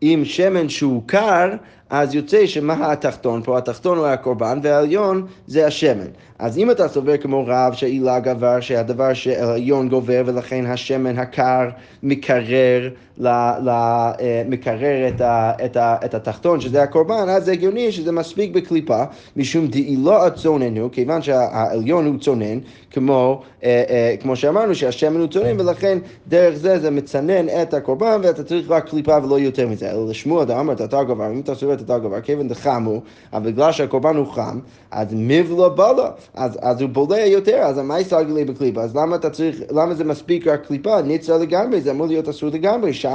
עם 0.00 0.24
שמן 0.24 0.68
שהוא 0.68 1.02
קר, 1.06 1.50
אז 1.92 2.14
יוצא 2.14 2.46
שמה 2.46 2.92
התחתון 2.92 3.42
פה? 3.42 3.58
התחתון 3.58 3.98
הוא 3.98 4.06
הקורבן 4.06 4.58
והעליון 4.62 5.26
זה 5.46 5.66
השמן. 5.66 6.06
אז 6.38 6.58
אם 6.58 6.70
אתה 6.70 6.88
סובר 6.88 7.16
כמו 7.16 7.44
רב 7.46 7.72
שעילה 7.72 8.20
גבר, 8.20 8.60
שהדבר 8.60 9.14
שהעליון 9.14 9.88
גובר 9.88 10.22
ולכן 10.26 10.66
השמן 10.66 11.18
הקר 11.18 11.68
מקרר, 12.02 12.90
ל, 13.18 13.28
ל, 13.62 13.68
אה, 13.68 14.42
מקרר 14.48 15.08
את, 15.08 15.20
ה, 15.20 15.52
את, 15.64 15.76
ה, 15.76 15.96
את 16.04 16.14
התחתון, 16.14 16.60
שזה 16.60 16.82
הקורבן, 16.82 17.28
אז 17.28 17.44
זה 17.44 17.52
הגיוני 17.52 17.92
שזה 17.92 18.12
מספיק 18.12 18.54
בקליפה, 18.54 19.02
משום 19.36 19.66
דעילו 19.66 20.26
הצונן 20.26 20.76
הוא, 20.76 20.90
כיוון 20.92 21.22
שהעליון 21.22 22.06
הוא 22.06 22.18
צונן, 22.20 22.58
כמו, 22.92 23.42
אה, 23.64 23.84
אה, 23.88 24.14
כמו 24.20 24.36
שאמרנו 24.36 24.74
שהשמן 24.74 25.20
הוא 25.20 25.28
צונן, 25.28 25.60
ולכן 25.60 25.98
דרך 26.28 26.54
זה 26.54 26.78
זה 26.78 26.90
מצנן 26.90 27.48
את 27.48 27.74
הקורבן, 27.74 28.20
ואתה 28.22 28.44
צריך 28.44 28.70
רק 28.70 28.88
קליפה 28.88 29.18
ולא 29.24 29.38
יותר 29.38 29.68
מזה. 29.68 29.90
אלא 29.90 30.08
לשמוע, 30.08 30.42
אתה 30.42 30.60
אמרת, 30.60 30.80
אתה 30.80 31.04
גבר, 31.04 31.30
אם 31.32 31.40
אתה 31.40 31.52
את 31.52 31.80
אתה 31.80 31.98
גבר, 31.98 32.20
כיוון 32.20 32.48
דחמו, 32.48 33.00
אבל 33.32 33.52
בגלל 33.52 33.72
שהקורבן 33.72 34.16
הוא 34.16 34.26
חם, 34.26 34.60
אז 34.90 35.08
מבלה 35.12 35.68
בלה. 35.68 36.10
אז, 36.34 36.58
אז 36.62 36.80
הוא 36.80 36.90
בולע 36.90 37.26
יותר, 37.26 37.56
אז 37.56 37.78
מה 37.78 38.00
יסגל 38.00 38.32
לי 38.34 38.44
בקליפה? 38.44 38.82
אז 38.82 38.96
למה 38.96 39.16
אתה 39.16 39.30
צריך, 39.30 39.60
למה 39.70 39.94
זה 39.94 40.04
מספיק 40.04 40.46
רק 40.46 40.66
קליפה? 40.66 41.02
ניצה 41.02 41.38
לגמרי, 41.38 41.80
זה 41.80 41.90
אמור 41.90 42.06
להיות 42.06 42.28
אסור 42.28 42.50
לגמרי, 42.50 42.92
ש... 42.92 43.06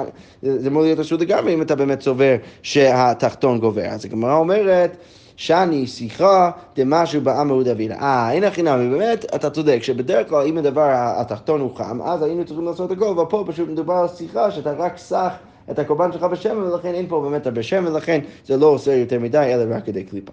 זה 0.41 0.69
אמור 0.69 0.81
להיות 0.81 0.99
אסור 0.99 1.17
לגמרי 1.17 1.53
אם 1.53 1.61
אתה 1.61 1.75
באמת 1.75 2.01
סובר 2.01 2.35
שהתחתון 2.61 3.59
גובר. 3.59 3.85
אז 3.85 4.05
הגמרא 4.05 4.35
אומרת, 4.35 4.97
שאני 5.37 5.87
שיחה 5.87 6.51
דמשהו 6.75 7.21
בעמוד 7.21 7.69
דוד. 7.69 7.91
אה, 7.91 8.31
אין 8.31 8.43
הכי 8.43 8.63
נמי, 8.63 8.89
באמת, 8.89 9.25
אתה 9.35 9.49
צודק, 9.49 9.79
שבדרך 9.81 10.29
כלל 10.29 10.45
אם 10.47 10.57
הדבר 10.57 10.87
התחתון 10.93 11.61
הוא 11.61 11.75
חם, 11.75 12.01
אז 12.01 12.23
היינו 12.23 12.45
צריכים 12.45 12.65
לעשות 12.65 12.91
הכל, 12.91 13.05
אבל 13.05 13.25
פה 13.29 13.43
פשוט 13.47 13.69
מדובר 13.69 13.93
על 13.93 14.07
שיחה 14.07 14.51
שאתה 14.51 14.71
רק 14.71 14.97
סח 14.97 15.31
את 15.71 15.79
הקורבן 15.79 16.11
שלך 16.11 16.23
בשמן, 16.23 16.57
ולכן 16.57 16.93
אין 16.93 17.07
פה 17.07 17.21
באמת 17.21 17.45
הרבה 17.45 17.63
שמן, 17.63 17.87
ולכן 17.87 18.19
זה 18.45 18.57
לא 18.57 18.65
עושה 18.65 18.95
יותר 18.95 19.19
מדי, 19.19 19.53
אלא 19.53 19.75
רק 19.75 19.85
כדי 19.85 20.03
קליפה. 20.03 20.31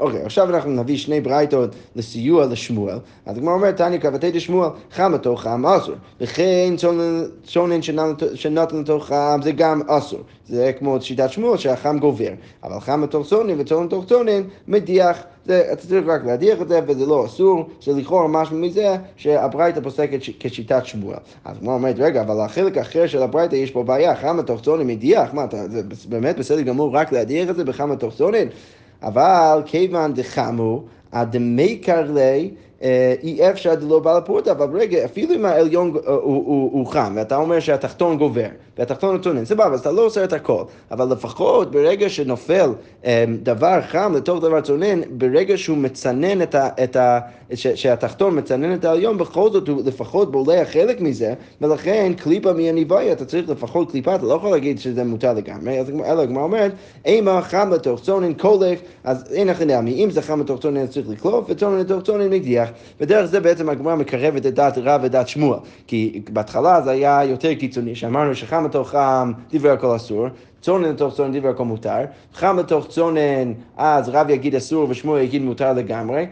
אוקיי, 0.00 0.22
okay, 0.22 0.26
עכשיו 0.26 0.54
אנחנו 0.54 0.70
נביא 0.70 0.96
שני 0.96 1.20
ברייתות 1.20 1.70
לסיוע 1.96 2.46
לשמואל. 2.46 2.98
אז 3.26 3.38
הגמרא 3.38 3.54
אומרת, 3.54 3.76
תניא 3.76 3.98
כבתי 3.98 4.30
דשמואל, 4.30 4.70
חמתו 4.92 5.36
חם 5.36 5.66
אסור. 5.66 5.94
וכן 6.20 6.74
שונן 7.44 7.82
שנתן 8.34 8.76
לתוך 8.80 9.06
חם 9.06 9.40
זה 9.42 9.52
גם 9.52 9.82
אסור. 9.86 10.20
זה 10.48 10.72
כמו 10.78 11.00
שיטת 11.00 11.30
שמואל 11.30 11.56
שהחם 11.56 11.98
גובר. 11.98 12.30
אבל 12.64 12.80
חם 12.80 13.02
לתוך 13.04 13.26
צונן 13.26 13.60
וצונן 13.60 13.86
לתוך 13.86 14.04
צונן 14.04 14.42
מדיח. 14.68 15.22
זה, 15.46 15.68
אתה 15.72 15.86
צריך 15.86 16.04
רק 16.06 16.24
להדיח 16.24 16.62
את 16.62 16.68
זה 16.68 16.80
וזה 16.86 17.06
לא 17.06 17.26
אסור, 17.26 17.68
שלכאורה 17.80 18.28
משהו 18.28 18.56
מזה 18.56 18.96
שהברייתא 19.16 19.80
פוסקת 19.80 20.18
כשיטת 20.40 20.86
שמואל. 20.86 21.16
אז 21.44 21.56
הגמרא 21.56 21.74
אומרת, 21.74 21.96
רגע, 21.98 22.20
אבל 22.20 22.40
החלק 22.40 22.76
האחר 22.76 23.06
של 23.06 23.22
הברייתא 23.22 23.54
יש 23.54 23.70
פה 23.70 23.82
בעיה, 23.82 24.16
חם 24.16 24.38
לתוך 24.38 24.60
צונן 24.60 24.86
מדיח, 24.86 25.34
מה, 25.34 25.44
אתה, 25.44 25.68
זה 25.68 25.82
באמת 26.08 26.38
בסדר 26.38 26.60
גמור 26.60 26.96
רק 26.96 27.12
להדיח 27.12 27.50
את 27.50 27.56
זה 27.56 27.64
בחם 27.64 27.92
לתוך 27.92 28.14
צונן? 28.14 28.46
אבל 29.02 29.62
כיוון 29.66 30.14
דחמו, 30.14 30.82
הדמי 31.12 31.76
קרלי 31.76 32.20
אה, 32.20 32.65
אי 33.22 33.50
אפשר 33.50 33.74
דלא 33.74 33.98
בעל 33.98 34.16
הפורטה, 34.16 34.52
אבל 34.52 34.78
רגע, 34.78 35.04
אפילו 35.04 35.34
אם 35.34 35.44
העליון 35.44 35.92
הוא, 36.06 36.70
הוא, 36.72 36.86
חם, 36.86 37.12
ואתה 37.16 37.36
אומר 37.36 37.60
שהתחתון 37.60 38.18
גובר, 38.18 38.46
והתחתון 38.78 39.14
הוא 39.14 39.22
צונן, 39.22 39.44
סבבה, 39.44 39.74
אז 39.74 39.80
אתה 39.80 39.92
לא 39.92 40.06
עושה 40.06 40.24
את 40.24 40.32
הכל, 40.32 40.62
אבל 40.90 41.12
לפחות 41.12 41.70
ברגע 41.70 42.08
שנופל 42.08 42.70
אה, 43.04 43.24
דבר 43.42 43.80
חם 43.82 44.12
לתוך 44.16 44.42
דבר 44.42 44.60
צונן, 44.60 45.00
ברגע 45.10 45.58
שהוא 45.58 45.78
מצנן 45.78 46.42
את 46.42 46.96
ה... 46.96 47.18
שהתחתון 47.54 48.38
מצנן 48.38 48.74
את 48.74 48.84
העליון, 48.84 49.18
בכל 49.18 49.50
זאת 49.50 49.68
הוא 49.68 49.82
לפחות 49.84 50.30
בולע 50.32 50.64
חלק 50.64 51.00
מזה, 51.00 51.34
ולכן 51.60 52.12
קליפה 52.16 52.52
מהניבאי, 52.52 53.12
אתה 53.12 53.24
צריך 53.24 53.48
לפחות 53.48 53.90
קליפה, 53.90 54.14
אתה 54.14 54.26
לא 54.26 54.34
יכול 54.34 54.50
להגיד 54.50 54.78
שזה 54.78 55.04
מותר 55.04 55.32
לגמרי, 55.32 55.80
אלא 56.04 56.22
הגמרא 56.22 56.42
אומרת, 56.42 56.72
אימה 57.04 57.42
חם 57.42 57.70
לתוך 57.72 58.00
צונן 58.00 58.34
קולף, 58.34 58.78
אז 59.04 59.24
אין 59.32 59.48
הכי 59.48 59.64
נעמי, 59.64 60.04
אם 60.04 60.10
זה 60.10 60.22
חם 60.22 60.40
לתוך 60.40 60.60
צונן 60.60 60.86
צריך 60.86 61.08
לקלוף, 61.08 61.44
וצונן 61.48 61.78
לתוך 61.78 62.02
צונן 62.02 62.30
מגדיח. 62.30 62.65
משיח, 62.66 62.96
ודרך 63.00 63.24
זה 63.24 63.40
בעצם 63.40 63.68
הגמרא 63.68 63.94
מקרבת 63.94 64.46
את 64.46 64.54
דעת 64.54 64.78
רב 64.78 65.00
ודעת 65.04 65.28
שמואל, 65.28 65.58
כי 65.86 66.22
בהתחלה 66.32 66.80
זה 66.82 66.90
היה 66.90 67.24
יותר 67.24 67.54
קיצוני, 67.54 67.94
שאמרנו 67.94 68.34
שחם 68.34 68.64
לתוך 68.64 68.90
חם 68.90 69.32
דברי 69.52 69.70
הכל 69.70 69.96
אסור, 69.96 70.26
צונן 70.60 70.88
לתוך 70.88 71.14
צונן 71.14 71.38
דברי 71.38 71.50
הכל 71.50 71.64
מותר, 71.64 72.04
חם 72.34 72.58
לתוך 72.58 72.86
צונן, 72.86 73.52
אז 73.76 74.08
רב 74.08 74.30
יגיד 74.30 74.54
אסור 74.54 74.86
ושמואל 74.90 75.22
יגיד 75.22 75.42
מותר 75.42 75.72
לגמרי, 75.72 76.26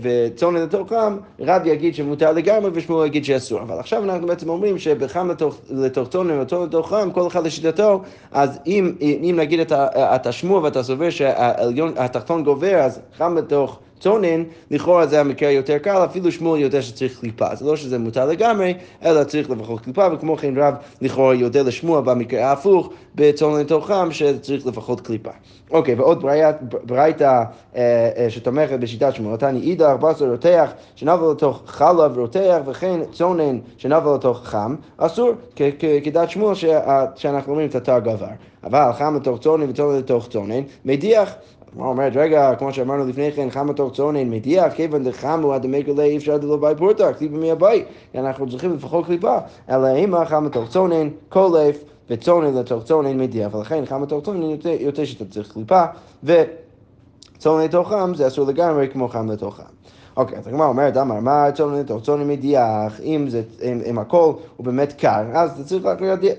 וצונן 0.00 0.62
לתוך 0.62 0.88
חם, 0.88 1.16
רב 1.40 1.66
יגיד 1.66 1.94
שמותר 1.94 2.32
לגמרי 2.32 2.70
ושמואל 2.74 3.06
יגיד 3.06 3.24
שאסור. 3.24 3.60
אבל 3.60 3.78
עכשיו 3.78 4.04
אנחנו 4.04 4.26
בעצם 4.26 4.48
אומרים 4.48 4.78
שבחם 4.78 5.30
לתוך, 5.30 5.60
לתוך 5.70 6.08
צונן 6.08 6.40
וצונן 6.40 6.66
לתוך 6.66 6.88
חם, 6.88 7.10
כל 7.12 7.26
אחד 7.26 7.46
לשיטתו, 7.46 8.02
אז 8.32 8.58
אם, 8.66 8.92
אם 9.00 9.34
נגיד 9.38 9.60
את, 9.60 9.72
את 9.96 10.26
השמוע 10.26 10.60
ואתה 10.62 10.82
סובר 10.82 11.10
שהתחתון 11.10 12.44
גובר, 12.44 12.74
אז 12.74 13.00
חם 13.18 13.36
לתוך 13.38 13.78
צונן, 14.02 14.42
לכאורה 14.70 15.06
זה 15.06 15.20
המקרה 15.20 15.50
יותר 15.50 15.78
קל, 15.78 16.04
אפילו 16.04 16.32
שמואל 16.32 16.60
יודע 16.60 16.82
שצריך 16.82 17.20
קליפה. 17.20 17.54
זה 17.54 17.64
לא 17.64 17.76
שזה 17.76 17.98
מותר 17.98 18.26
לגמרי, 18.26 18.74
אלא 19.04 19.24
צריך 19.24 19.50
לפחות 19.50 19.80
קליפה, 19.80 20.06
וכמו 20.12 20.36
כן 20.36 20.58
רב 20.58 20.74
לכאורה 21.00 21.34
יודע 21.34 21.62
לשמוע 21.62 22.00
במקרה 22.00 22.46
ההפוך, 22.48 22.90
בצונן 23.14 23.60
לתוכם, 23.60 24.12
שצריך 24.12 24.66
לפחות 24.66 25.00
קליפה. 25.00 25.30
אוקיי, 25.70 25.94
ועוד 25.94 26.24
ברייתא 26.84 27.42
אה, 27.76 28.26
שתומכת 28.28 28.78
בשיטת 28.80 29.14
שמואל, 29.14 29.36
תני 29.36 29.60
אידך, 29.60 29.94
בשר 30.00 30.30
רותח, 30.30 30.72
שנבל 30.96 31.30
לתוך 31.30 31.62
חלב 31.66 32.18
רותח, 32.18 32.58
וכן 32.66 33.00
צונן 33.12 33.58
שנבל 33.76 34.14
לתוך 34.14 34.40
חם, 34.44 34.76
אסור, 34.96 35.32
כדעת 36.04 36.30
שמואל 36.30 36.54
שאנחנו 37.14 37.52
אומרים 37.52 37.68
התא 37.74 37.98
גבר. 37.98 38.26
אבל 38.64 38.92
חם 38.92 39.16
לתוך 39.16 39.40
צונן 39.40 39.70
וצונן 39.70 39.98
לתוך 39.98 40.28
צונן, 40.28 40.62
מדיח. 40.84 41.34
הגמרא 41.72 41.88
אומרת, 41.88 42.12
רגע, 42.16 42.54
כמו 42.58 42.72
שאמרנו 42.72 43.06
לפני 43.06 43.32
כן, 43.32 43.50
חם 43.50 43.70
לתוך 43.70 43.92
צונן 43.92 44.30
מדיח, 44.30 44.72
כיוון 44.74 45.04
דחמו 45.04 45.52
עד 45.52 45.64
המקלה 45.64 46.02
אי 46.02 46.16
אפשר 46.16 46.36
דלא 46.36 46.56
בי 46.56 46.78
פורטה, 46.78 47.12
קליפה 47.12 47.36
מהבית. 47.36 47.84
אנחנו 48.14 48.50
צריכים 48.50 48.74
לפחות 48.74 49.06
קליפה. 49.06 49.38
אלא 49.70 49.86
אימה 49.86 50.24
חם 50.24 50.46
לתוך 50.46 50.68
צונן, 50.68 51.08
קולף, 51.28 51.84
וצונן 52.10 52.54
לתוך 52.54 52.84
צונן 52.84 53.18
מדיח, 53.18 53.54
ולכן 53.54 53.86
חם 53.86 54.02
לתוך 54.02 54.24
צונן 54.24 54.56
יותר 54.80 55.04
שאתה 55.04 55.24
צריך 55.24 55.52
קליפה, 55.52 55.84
וצונן 56.24 57.64
לתוך 57.64 57.88
חם 57.88 58.12
זה 58.14 58.26
אסור 58.26 58.46
לגמרי 58.48 58.88
כמו 58.88 59.08
חם 59.08 59.30
לתוך 59.30 59.56
חם. 59.56 59.62
אוקיי, 60.16 60.38
אז 60.38 60.46
הגמרא 60.46 60.66
אומרת, 60.66 60.96
אמר, 60.96 61.20
מה 61.20 61.52
צונן 61.54 61.80
לתוך 61.80 62.02
צונן 62.02 62.28
מדיח, 62.28 63.00
אם, 63.00 63.26
זה, 63.28 63.42
אם, 63.62 63.80
אם 63.90 63.98
הכל 63.98 64.32
הוא 64.56 64.66
באמת 64.66 64.92
קר, 64.92 65.22
אז 65.32 65.50
אתה 65.50 65.64
צריך 65.64 65.84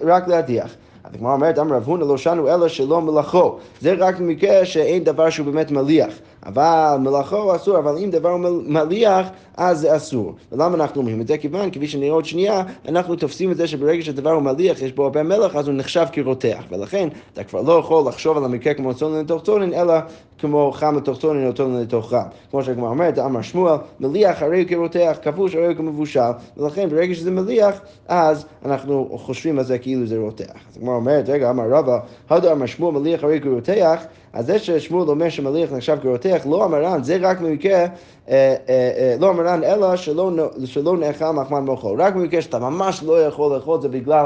רק 0.03 0.27
להדיח. 0.27 0.75
אז 1.03 1.15
הגמרא 1.15 1.33
אומרת, 1.33 1.59
אמר 1.59 1.75
רב 1.75 1.83
הונא 1.83 2.03
לא 2.03 2.17
שנו 2.17 2.47
אלא 2.47 2.67
שלא 2.67 3.01
מלאכו. 3.01 3.57
זה 3.81 3.93
רק 3.97 4.19
במקרה 4.19 4.65
שאין 4.65 5.03
דבר 5.03 5.29
שהוא 5.29 5.45
באמת 5.45 5.71
מליח. 5.71 6.13
אבל 6.45 6.97
מלאכו 6.99 7.55
אסור, 7.55 7.77
אבל 7.77 7.97
אם 7.97 8.09
דבר 8.09 8.37
מליח, 8.67 9.27
אז 9.57 9.79
זה 9.79 9.95
אסור. 9.95 10.35
ולמה 10.51 10.75
אנחנו 10.75 11.01
אומרים 11.01 11.21
את 11.21 11.27
זה? 11.27 11.37
כיוון, 11.37 11.71
כפי 11.71 11.87
שנראה 11.87 12.11
עוד 12.11 12.25
שנייה, 12.25 12.63
אנחנו 12.87 13.15
תופסים 13.15 13.51
את 13.51 13.57
זה 13.57 13.67
שברגע 13.67 14.03
שדבר 14.03 14.31
הוא 14.31 14.41
מליח, 14.41 14.81
יש 14.81 14.91
בו 14.91 15.03
הרבה 15.03 15.23
מלח, 15.23 15.55
אז 15.55 15.67
הוא 15.67 15.75
נחשב 15.75 16.05
כרותח. 16.11 16.63
ולכן, 16.71 17.07
אתה 17.33 17.43
כבר 17.43 17.61
לא 17.61 17.73
יכול 17.73 18.07
לחשוב 18.07 18.37
על 18.37 18.45
המקרה 18.45 18.73
כמו 18.73 18.93
צונן 18.93 19.19
לתוך 19.19 19.43
צונן, 19.43 19.73
אלא 19.73 19.93
כמו 20.39 20.71
חם 20.71 20.97
לתוך 20.97 21.19
צונן 21.19 21.47
או 21.47 21.53
צונן 21.53 21.81
לתוך 21.81 22.09
חם. 22.09 22.23
כמו 22.51 22.63
שהגמרא 22.63 22.89
אומרת, 22.89 23.19
אמר 23.19 23.41
שמואל, 23.41 23.77
מליח 23.99 24.41
הרי 24.41 24.61
הוא 24.61 24.69
כרותח, 24.69 25.17
כבוש 25.21 25.55
הרי 25.55 25.67
הוא 25.67 25.75
כמבושל, 25.75 26.19
ולכן 26.57 26.89
ברגע 26.89 27.15
שזה 27.15 27.31
מליח, 27.31 27.79
אז 28.07 28.45
אנחנו 28.65 29.17
חושבים 29.21 29.59
על 29.59 29.65
זה 29.65 29.77
כאילו 29.77 30.07
זה 30.07 30.17
רותח. 30.17 30.53
אז 30.71 30.77
הגמרא 30.77 30.95
אומרת, 30.95 31.29
רגע, 31.29 31.49
אמר 31.49 31.69
רבא, 31.69 31.99
הודו 32.29 32.51
אמר 32.51 32.65
שמואל 32.65 32.95
מליח 32.95 33.23
הרי 33.23 33.41
כרותח, 33.41 34.03
אז 34.33 34.45
זה 34.45 34.59
ששמואל 34.59 35.09
אומר 35.09 35.29
שמליח 35.29 35.71
נחשב 35.71 35.97
כרותח, 36.01 36.32
לא 36.45 36.63
המרן, 36.63 37.03
זה 37.03 37.17
רק 37.21 37.39
במקרה, 37.39 37.73
אה, 37.73 37.85
אה, 38.29 38.55
אה, 38.69 39.15
לא 39.19 39.29
המרן, 39.29 39.63
אלא 39.63 39.95
שלא, 39.95 40.31
שלא 40.65 40.97
נאכל 40.97 41.31
מחמד 41.31 41.59
מוחו. 41.59 41.95
רק 41.97 42.15
במקרה 42.15 42.41
שאתה 42.41 42.59
ממש 42.59 43.03
לא 43.03 43.23
יכול 43.23 43.55
לאכול 43.55 43.81
זה 43.81 43.89
בגלל 43.89 44.25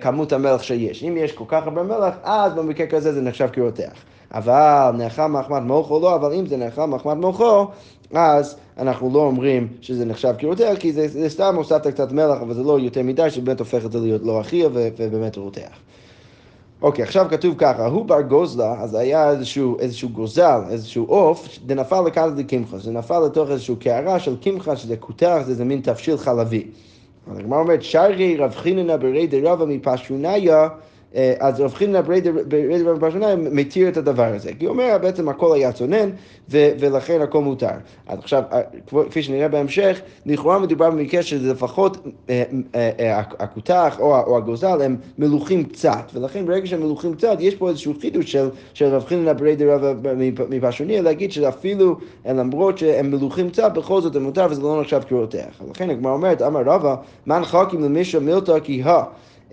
כמות 0.00 0.32
המלח 0.32 0.62
שיש. 0.62 1.04
אם 1.04 1.16
יש 1.16 1.32
כל 1.32 1.44
כך 1.48 1.66
הרבה 1.66 1.82
מלח, 1.82 2.14
אז 2.22 2.54
במקרה 2.54 2.86
כזה 2.86 3.12
זה 3.12 3.20
נחשב 3.20 3.48
כרותח. 3.52 3.92
אבל 4.34 4.90
נאכל 4.98 5.26
מחמד 5.26 5.62
מוחו 5.62 6.00
לא, 6.00 6.14
אבל 6.14 6.32
אם 6.32 6.46
זה 6.46 6.56
נאכל 6.56 6.84
מחמד 6.84 7.16
מוחו, 7.16 7.66
אז 8.14 8.56
אנחנו 8.78 9.10
לא 9.14 9.18
אומרים 9.18 9.68
שזה 9.80 10.04
נחשב 10.04 10.34
כרותח, 10.38 10.74
כי 10.78 10.92
זה, 10.92 11.08
זה 11.08 11.28
סתם 11.28 11.54
הוספת 11.56 11.86
קצת 11.86 12.12
מלח, 12.12 12.38
אבל 12.40 12.54
זה 12.54 12.62
לא 12.62 12.80
יותר 12.80 13.02
מדי, 13.02 13.30
שבאמת 13.30 13.58
הופך 13.58 13.84
את 13.84 13.92
זה 13.92 13.98
להיות 13.98 14.22
לא 14.24 14.40
הכי 14.40 14.64
ובאמת 14.72 15.36
רותח. 15.36 15.70
אוקיי, 16.84 17.02
עכשיו 17.02 17.26
כתוב 17.30 17.54
ככה, 17.58 17.86
הוא 17.86 18.04
בר 18.04 18.20
גוזלה, 18.20 18.74
אז 18.80 18.94
היה 18.94 19.30
איזשהו, 19.30 19.78
איזשהו 19.80 20.08
גוזל, 20.08 20.60
איזשהו 20.70 21.04
עוף, 21.04 21.48
זה 21.68 21.74
נפל 21.74 22.00
לקחת 22.06 22.32
לקמחה, 22.36 22.78
זה 22.78 22.92
נפל 22.92 23.20
לתוך 23.26 23.50
איזשהו 23.50 23.76
קערה 23.76 24.18
של 24.18 24.36
קמחה, 24.36 24.76
שזה 24.76 24.96
כותח, 24.96 25.38
זה 25.44 25.50
איזה 25.50 25.64
מין 25.64 25.80
תבשיל 25.80 26.16
חלבי. 26.16 26.66
הגמרא 27.36 27.58
אומרת, 27.58 27.82
שרי 27.82 28.36
רב 28.36 28.54
חיננה 28.54 28.96
ברי 28.96 29.26
דרבה 29.26 29.64
מפשוניה 29.66 30.68
אז 31.38 31.60
רב 31.60 31.74
חינא 31.74 32.00
בריידר 32.00 32.94
בפרשניים 32.94 33.56
מתיר 33.56 33.88
את 33.88 33.96
הדבר 33.96 34.34
הזה. 34.34 34.50
כי 34.58 34.64
הוא 34.64 34.72
אומר, 34.72 34.98
בעצם 35.02 35.28
הכל 35.28 35.54
היה 35.54 35.72
צונן, 35.72 36.10
ולכן 36.50 37.20
הכל 37.20 37.40
מותר. 37.40 37.68
אז 38.06 38.18
עכשיו, 38.18 38.42
אה, 38.52 38.60
כפי 39.10 39.22
שנראה 39.22 39.48
בהמשך, 39.48 40.00
לכאורה 40.26 40.58
מדובר 40.58 40.90
במקרה 40.90 41.22
שזה 41.22 41.52
לפחות 41.52 42.06
אה, 42.30 43.20
הכותח 43.38 43.96
או 44.00 44.36
הגוזל 44.36 44.82
הם 44.82 44.96
מלוכים 45.18 45.64
קצת, 45.64 46.10
ולכן 46.14 46.46
ברגע 46.46 46.66
שהם 46.66 46.80
מלוכים 46.80 47.14
קצת, 47.14 47.36
יש 47.40 47.54
פה 47.54 47.68
איזשהו 47.68 47.94
חידוש 48.00 48.32
של, 48.32 48.48
של 48.74 48.84
רב 48.84 49.04
חינא 49.04 49.32
בריידר 49.32 49.94
מפרשניה, 50.50 51.02
להגיד 51.02 51.32
שאפילו 51.32 51.96
למרות 52.26 52.78
שהם 52.78 53.10
מלוכים 53.10 53.50
קצת, 53.50 53.72
בכל 53.72 54.00
זאת 54.00 54.16
הם 54.16 54.22
מותר 54.22 54.46
וזה 54.50 54.62
לא 54.62 54.80
נחשב 54.80 55.00
כרותח. 55.08 55.60
לכן 55.70 55.90
הגמרא 55.90 56.12
אומרת, 56.12 56.42
אמר 56.42 56.62
רבא, 56.66 56.94
מן 57.26 57.44
חכים 57.44 57.84
למישהו 57.84 58.20
מילתא 58.20 58.60
כי 58.60 58.82
הא 58.82 59.02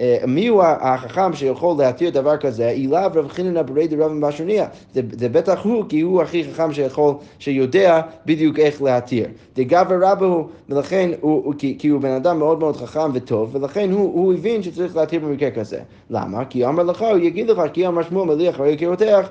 אה, 0.02 0.18
מי 0.28 0.48
הוא 0.48 0.64
החכם 0.64 1.34
שיכול 1.34 1.76
להתיר 1.78 2.10
דבר 2.10 2.38
כזה? 2.38 2.70
אילאו 2.70 3.00
רב 3.14 3.28
חיננה 3.28 3.64
ברי 3.64 3.88
דרב 3.88 4.12
מבשוניה. 4.12 4.68
זה, 4.94 5.30
בטח 5.30 5.64
הוא, 5.64 5.86
כי 5.90 6.02
הוא 6.02 6.22
הכי 6.22 6.44
חכם 6.44 6.74
שיכול, 6.74 7.14
שיודע 7.40 8.02
בדיוק 8.26 8.60
איך 8.60 8.82
להתיר. 8.82 9.26
דגבר 9.56 9.98
רבו 10.02 10.50
ולכן, 10.70 11.12
הוא, 11.22 11.54
כי, 11.58 11.76
כי 11.80 11.88
הוא 11.88 12.02
בן 12.02 12.12
אדם 12.12 12.40
מאוד 12.40 12.60
מאוד 12.60 12.78
חכם 12.78 13.12
וטוב, 13.14 13.56
ולכן 13.56 13.92
הוא, 13.92 14.14
הוא 14.14 14.34
הבין 14.34 14.64
שצריך 14.64 14.96
להתיר 14.96 15.20
במקרה 15.20 15.52
כזה. 15.52 15.80
למה? 16.10 16.46
כי 16.46 16.66
אמר 16.66 16.84
לך, 16.84 17.02
הוא 17.02 17.18
יגיד 17.18 17.50
לך, 17.50 17.62
כי 17.74 17.88
אמר 17.88 18.04
שמואל 18.04 18.28
מליח 18.28 18.60
הרי 18.60 18.78
כרותח. 18.78 19.30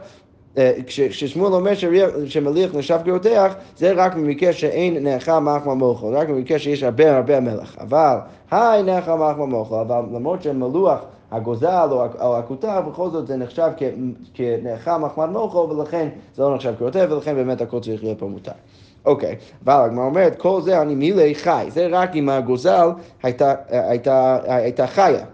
אה, 0.59 0.73
כששמואל 0.87 1.53
אומר 1.53 1.73
שמליח 2.27 2.75
נחשב 2.75 2.99
כרותח, 3.05 3.55
זה 3.77 3.93
רק 3.93 4.15
במקרה 4.15 4.53
שאין 4.53 5.05
נאכל 5.05 5.39
מחמא 5.39 5.75
מוחו, 5.75 6.11
רק 6.13 6.29
במקרה 6.29 6.59
שיש 6.59 6.83
הרבה 6.83 7.17
הרבה 7.17 7.41
מלח. 7.41 7.77
אבל, 7.81 8.17
היי 8.51 8.83
נאכל 8.83 9.15
מחמא 9.15 9.45
מוחו, 9.45 9.81
אבל 9.81 10.03
למרות 10.15 10.43
שמלוח 10.43 11.01
הגוזל 11.31 11.89
או 12.21 12.39
הכותר, 12.39 12.81
בכל 12.81 13.11
זאת 13.11 13.27
זה 13.27 13.37
נחשב 13.37 13.71
כנאכל 14.35 14.97
מחמד 14.97 15.29
מוחו, 15.29 15.69
ולכן 15.71 16.09
זה 16.35 16.43
לא 16.43 16.55
נחשב 16.55 16.75
כרותח, 16.79 17.07
ולכן 17.11 17.35
באמת 17.35 17.61
הכל 17.61 17.81
צריך 17.81 18.03
להיות 18.03 18.19
פה 18.19 18.27
מותר. 18.27 18.53
אוקיי, 19.05 19.37
אבל 19.65 19.75
הגמרא 19.75 20.05
אומרת, 20.05 20.37
כל 20.39 20.63
זה 20.63 20.83
אני 20.83 20.95
מילי 20.95 21.35
חי, 21.35 21.67
זה 21.69 21.87
רק 21.91 22.17
אם 22.17 22.29
הגוזל 22.29 22.89
הייתה, 23.23 23.55
הייתה, 23.69 24.39
הייתה 24.45 24.87
חיה. 24.87 25.25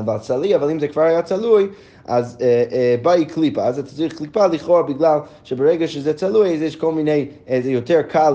אבל 0.00 0.18
צלי, 0.18 0.56
אבל 0.56 0.70
אם 0.70 0.80
זה 0.80 0.88
כבר 0.88 1.02
היה 1.02 1.22
צלוי, 1.22 1.68
אז 2.06 2.36
אה, 2.40 2.64
אה, 2.72 2.96
באי 3.02 3.24
קליפה, 3.24 3.64
אז 3.64 3.78
אתה 3.78 3.88
צריך 3.88 4.16
קליפה 4.16 4.46
לכאורה 4.46 4.82
בגלל 4.82 5.18
שברגע 5.44 5.88
שזה 5.88 6.14
צלוי, 6.14 6.54
אז 6.54 6.62
יש 6.62 6.76
כל 6.76 6.92
מיני, 6.92 7.28
אה, 7.48 7.60
זה 7.62 7.70
יותר 7.70 8.02
קל 8.02 8.34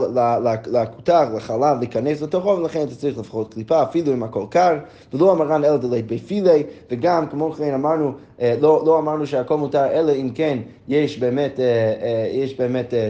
לכותר, 0.72 1.36
לחלב, 1.36 1.78
להיכנס 1.80 2.22
לתוכו, 2.22 2.50
ולכן 2.50 2.84
אתה 2.84 2.96
צריך 2.96 3.18
לפחות 3.18 3.54
קליפה, 3.54 3.84
אפילו 3.84 4.14
אם 4.14 4.24
הכל 4.24 4.46
קר, 4.50 4.78
ולא 5.14 5.32
אמרן 5.32 5.66
אלא 5.66 5.78
דלית 5.78 6.08
בפילי, 6.08 6.64
וגם 6.92 7.28
כמו 7.28 7.52
כן 7.52 7.74
אמרנו, 7.74 8.12
לא, 8.62 8.84
לא 8.86 9.00
אמרנו 9.00 9.28
שהכל 9.28 9.58
מותר, 9.58 9.86
אלא 9.92 10.12
אם 10.12 10.30
כן 10.36 10.58
יש 10.88 11.20
באמת, 11.20 11.60
אה, 11.60 11.66
אה, 12.02 12.30
יש 12.34 12.58
באמת, 12.58 12.94
אה, 12.94 13.10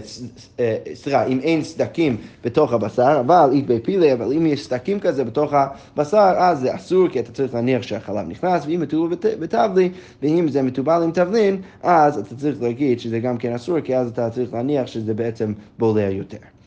אה, 0.60 0.78
סליחה, 0.94 1.26
אם 1.26 1.40
אין 1.40 1.64
סדקים 1.64 2.18
בתוך 2.44 2.74
הבשר, 2.74 3.18
אבל 3.20 3.50
אית 3.52 3.68
בפילי, 3.68 4.14
אבל 4.14 4.34
אם 4.34 4.46
יש 4.46 4.66
סדקים 4.66 5.00
כזה 5.00 5.24
בתוך 5.24 5.54
הבשר, 5.54 6.34
אז 6.38 6.60
זה 6.60 6.76
אסור, 6.76 7.08
כי 7.08 7.20
אתה 7.20 7.32
צריך 7.32 7.54
להניח 7.54 7.82
שהחלב 7.82 8.28
נכנס, 8.28 8.66
ואם 8.66 8.80
מטובל 8.82 9.16
בטבלי, 9.40 9.90
ואם 10.22 10.48
זה 10.50 10.62
מטובל 10.62 11.04
עם 11.04 11.12
תבלין, 11.12 11.62
אז 11.84 12.18
אתה 12.18 12.36
צריך 12.36 12.62
להגיד 12.62 13.00
שזה 13.00 13.20
גם 13.20 13.38
כן 13.38 13.54
אסור, 13.54 13.82
כי 13.82 13.96
אז 13.96 14.08
אתה 14.08 14.30
צריך 14.30 14.54
להניח 14.54 14.88
שזה 14.88 15.14
בעצם 15.14 15.54
בולע 15.80 16.10
יותר. 16.10 16.59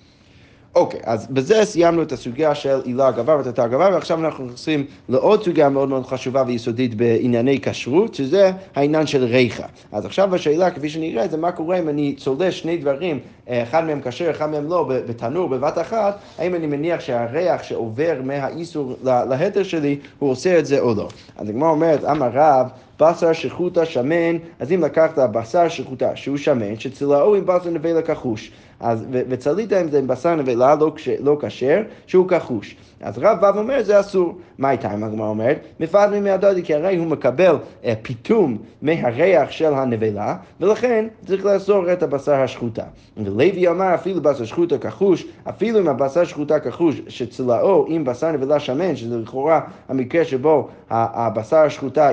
אוקיי, 0.74 1.00
אז 1.04 1.26
בזה 1.26 1.64
סיימנו 1.64 2.02
את 2.02 2.12
הסוגיה 2.12 2.54
של 2.54 2.80
עילה 2.84 3.10
גבר 3.10 3.40
ותתר 3.40 3.66
גבר, 3.66 3.90
ועכשיו 3.92 4.18
אנחנו 4.18 4.44
נכנסים 4.44 4.86
לעוד 5.08 5.44
סוגיה 5.44 5.68
מאוד 5.68 5.88
מאוד 5.88 6.06
חשובה 6.06 6.44
ויסודית 6.46 6.94
בענייני 6.94 7.60
כשרות, 7.62 8.14
שזה 8.14 8.50
העניין 8.74 9.06
של 9.06 9.24
ריחה. 9.24 9.66
אז 9.92 10.06
עכשיו 10.06 10.34
השאלה, 10.34 10.70
כפי 10.70 10.88
שנראה, 10.88 11.28
זה 11.28 11.36
מה 11.36 11.52
קורה 11.52 11.78
אם 11.78 11.88
אני 11.88 12.14
צולש 12.18 12.60
שני 12.60 12.76
דברים, 12.76 13.18
אחד 13.48 13.84
מהם 13.84 14.00
כשר, 14.04 14.30
אחד 14.30 14.50
מהם 14.50 14.68
לא, 14.68 14.90
בתנור, 15.08 15.48
בבת 15.48 15.78
אחת, 15.78 16.18
האם 16.38 16.54
אני 16.54 16.66
מניח 16.66 17.00
שהריח 17.00 17.62
שעובר 17.62 18.20
מהאיסור 18.24 18.96
להתר 19.02 19.62
שלי, 19.62 19.98
הוא 20.18 20.30
עושה 20.30 20.58
את 20.58 20.66
זה 20.66 20.80
או 20.80 20.94
לא. 20.94 21.08
אז 21.36 21.48
הגמרא 21.48 21.68
אומרת, 21.68 22.04
אמר 22.04 22.28
רב, 22.32 22.66
בשר 23.00 23.32
שחוטה 23.32 23.86
שמן, 23.86 24.36
אז 24.60 24.72
אם 24.72 24.84
לקחת 24.84 25.18
בשר 25.18 25.68
שחוטה 25.68 26.16
שהוא 26.16 26.36
שמן, 26.36 26.78
שצלעו 26.78 27.34
עם 27.34 27.46
בשר 27.46 27.70
נבלה 27.70 28.02
כחוש. 28.02 28.50
אז, 28.82 29.06
וצלית 29.10 29.72
עם 29.72 29.90
זה 29.90 29.98
עם 29.98 30.06
בשר 30.06 30.34
נבלה 30.34 30.74
לא, 30.74 30.92
לא 31.20 31.36
כשר, 31.40 31.82
שהוא 32.06 32.28
כחוש. 32.28 32.76
אז 33.02 33.18
רב 33.18 33.38
בא 33.40 33.52
ואומר, 33.54 33.82
זה 33.82 34.00
אסור. 34.00 34.38
מה 34.58 34.68
הייתה, 34.68 34.90
הגמרא 34.90 35.28
אומרת? 35.28 35.58
מפעד 35.80 36.18
מהדודי, 36.18 36.62
כי 36.62 36.74
הרי 36.74 36.96
הוא 36.96 37.06
מקבל 37.06 37.56
אה, 37.84 37.94
פיתום 38.02 38.58
מהריח 38.82 39.50
של 39.50 39.74
הנבלה, 39.74 40.36
ולכן 40.60 41.06
צריך 41.26 41.44
לאסור 41.44 41.92
את 41.92 42.02
הבשר 42.02 42.34
השחוטה. 42.34 42.82
ולוי 43.16 43.68
אמר, 43.68 43.94
אפילו 43.94 44.22
בשר 44.22 44.44
שחוטה 44.44 44.78
כחוש, 44.78 45.26
אפילו 45.48 45.78
אם 45.78 45.88
הבשר 45.88 46.24
שחוטה 46.24 46.60
כחוש, 46.60 47.02
שצלעו 47.08 47.86
עם 47.88 48.04
בשר 48.04 48.32
נבלה 48.32 48.60
שמן, 48.60 48.96
שזה 48.96 49.18
לכאורה 49.18 49.60
המקרה 49.88 50.24
שבו 50.24 50.68
הבשר 50.90 51.56
השחוטה 51.56 52.10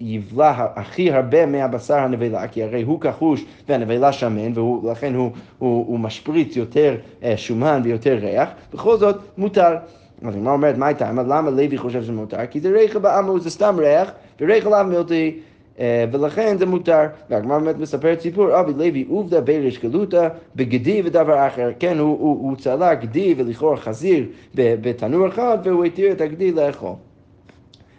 יבלע 0.00 0.52
הכי 0.76 1.12
הרבה 1.12 1.46
מהבשר 1.46 1.98
הנבלה, 1.98 2.48
כי 2.48 2.62
הרי 2.62 2.82
הוא 2.82 3.00
כחוש 3.00 3.44
והנבלה 3.68 4.12
שמן, 4.12 4.58
ולכן 4.58 5.14
הוא, 5.14 5.30
הוא, 5.58 5.86
הוא 5.86 5.98
משפריץ 6.06 6.56
יותר 6.56 6.96
אה, 7.22 7.36
שומן 7.36 7.80
ויותר 7.84 8.18
ריח, 8.20 8.48
בכל 8.74 8.96
זאת 8.96 9.16
מותר. 9.38 9.76
אז 10.22 10.34
הגמרא 10.34 10.52
אומרת, 10.52 10.78
מה 10.78 10.86
הייתה? 10.86 11.12
למה 11.12 11.50
לוי 11.50 11.78
חושב 11.78 12.02
שזה 12.02 12.12
מותר? 12.12 12.46
כי 12.50 12.60
זה 12.60 12.70
ריח 12.70 12.96
בעמו, 12.96 13.40
זה 13.40 13.50
סתם 13.50 13.76
ריח, 13.78 14.10
וריח 14.40 14.66
עליו 14.66 14.86
מילטי. 14.88 15.40
אה, 15.80 16.04
ולכן 16.12 16.58
זה 16.58 16.66
מותר. 16.66 17.06
והגמרא 17.30 17.58
באמת 17.58 17.78
מספרת 17.78 18.20
סיפור, 18.20 18.60
אבי 18.60 18.72
לוי 18.72 19.04
עובדה 19.08 19.40
בריש 19.40 19.78
גלותא 19.78 20.28
בגדי 20.56 21.02
ודבר 21.04 21.46
אחר. 21.46 21.70
כן, 21.78 21.98
הוא, 21.98 22.18
הוא, 22.20 22.48
הוא 22.48 22.56
צלה 22.56 22.94
גדי 22.94 23.34
ולכאורה 23.36 23.76
חזיר 23.76 24.26
בתנור 24.54 25.28
אחד, 25.28 25.58
והוא 25.64 25.84
התיר 25.84 26.12
את 26.12 26.20
הגדי 26.20 26.52
לאכול. 26.52 26.92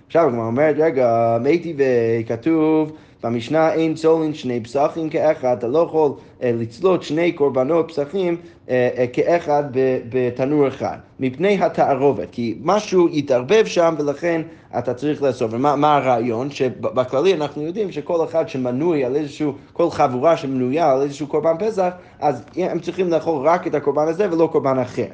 עכשיו 0.07 0.27
הגמרא 0.27 0.45
אומרת, 0.45 0.75
רגע, 0.79 1.37
מתי 1.41 1.75
וכתוב 1.77 2.91
במשנה 3.23 3.73
אין 3.73 3.93
צולין 3.93 4.33
שני 4.33 4.63
פסחים 4.63 5.09
כאחד, 5.09 5.57
אתה 5.57 5.67
לא 5.67 5.79
יכול 5.79 6.11
אה, 6.43 6.51
לצלות 6.59 7.03
שני 7.03 7.31
קורבנות 7.31 7.87
פסחים 7.87 8.37
אה, 8.69 8.89
אה, 8.97 9.07
כאחד 9.07 9.63
בתנור 10.09 10.67
אחד, 10.67 10.97
מפני 11.19 11.63
התערובת, 11.63 12.27
כי 12.31 12.57
משהו 12.63 13.07
יתערבב 13.11 13.65
שם 13.65 13.95
ולכן 13.97 14.41
אתה 14.77 14.93
צריך 14.93 15.23
לאסוף. 15.23 15.51
ומה 15.53 15.95
הרעיון? 15.95 16.51
שבכללי 16.51 17.33
אנחנו 17.33 17.61
יודעים 17.61 17.91
שכל 17.91 18.25
אחד 18.25 18.49
שמנוי 18.49 19.05
על 19.05 19.15
איזשהו, 19.15 19.53
כל 19.73 19.89
חבורה 19.89 20.37
שמנויה 20.37 20.91
על 20.91 21.01
איזשהו 21.01 21.27
קורבן 21.27 21.55
פסח, 21.59 21.89
אז 22.19 22.43
הם 22.55 22.79
צריכים 22.79 23.09
לאכול 23.09 23.47
רק 23.47 23.67
את 23.67 23.75
הקורבן 23.75 24.07
הזה 24.07 24.31
ולא 24.31 24.49
קורבן 24.51 24.79
אחר. 24.79 25.07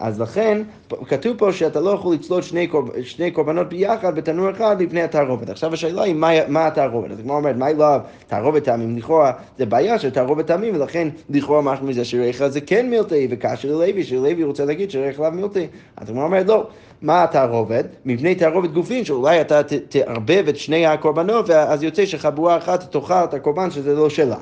אז 0.00 0.20
לכן, 0.20 0.62
כתוב 1.08 1.38
פה 1.38 1.52
שאתה 1.52 1.80
לא 1.80 1.90
יכול 1.90 2.14
לצלות 2.14 2.44
שני, 2.44 2.66
קורב, 2.66 3.02
שני 3.02 3.30
קורבנות 3.30 3.68
ביחד 3.68 4.14
בתנור 4.16 4.50
אחד 4.50 4.82
לפני 4.82 5.02
התערובת. 5.02 5.48
עכשיו 5.48 5.74
השאלה 5.74 6.02
היא 6.02 6.14
מה, 6.14 6.30
מה 6.48 6.66
התערובת. 6.66 7.10
אז 7.10 7.18
הגמרא 7.18 7.36
אומרת, 7.36 7.56
מה 7.56 7.72
לא 7.72 7.86
תערובת 8.26 8.64
טעמים? 8.64 8.96
לכאורה 8.96 9.32
זה 9.58 9.66
בעיה 9.66 9.98
של 9.98 10.10
תערובת 10.10 10.46
טעמים, 10.46 10.74
ולכן 10.76 11.08
לכאורה 11.30 11.62
משהו 11.62 11.86
מזה 11.86 12.04
שריח 12.04 12.46
זה 12.46 12.60
כן 12.60 12.90
מילטי, 12.90 13.28
וכאשר 13.30 13.68
לוי, 13.68 14.04
שלוי 14.04 14.44
רוצה 14.44 14.64
להגיד 14.64 14.90
שריח 14.90 15.18
עליו 15.18 15.32
מילטי. 15.32 15.66
אז 15.96 16.10
הגמרא 16.10 16.24
אומרת, 16.24 16.46
לא. 16.46 16.66
מה 17.02 17.22
התערובת? 17.22 17.86
מפני 18.04 18.34
תערובת 18.34 18.70
גופין, 18.70 19.04
שאולי 19.04 19.40
אתה 19.40 19.60
תערבב 19.88 20.44
את 20.48 20.56
שני 20.56 20.86
הקורבנות, 20.86 21.48
ואז 21.48 21.82
יוצא 21.82 22.06
שחבורה 22.06 22.56
אחת 22.56 22.92
תאכל 22.92 23.24
את 23.24 23.34
הקורבן 23.34 23.70
שזה 23.70 23.94
לא 23.94 24.10
שלה. 24.10 24.36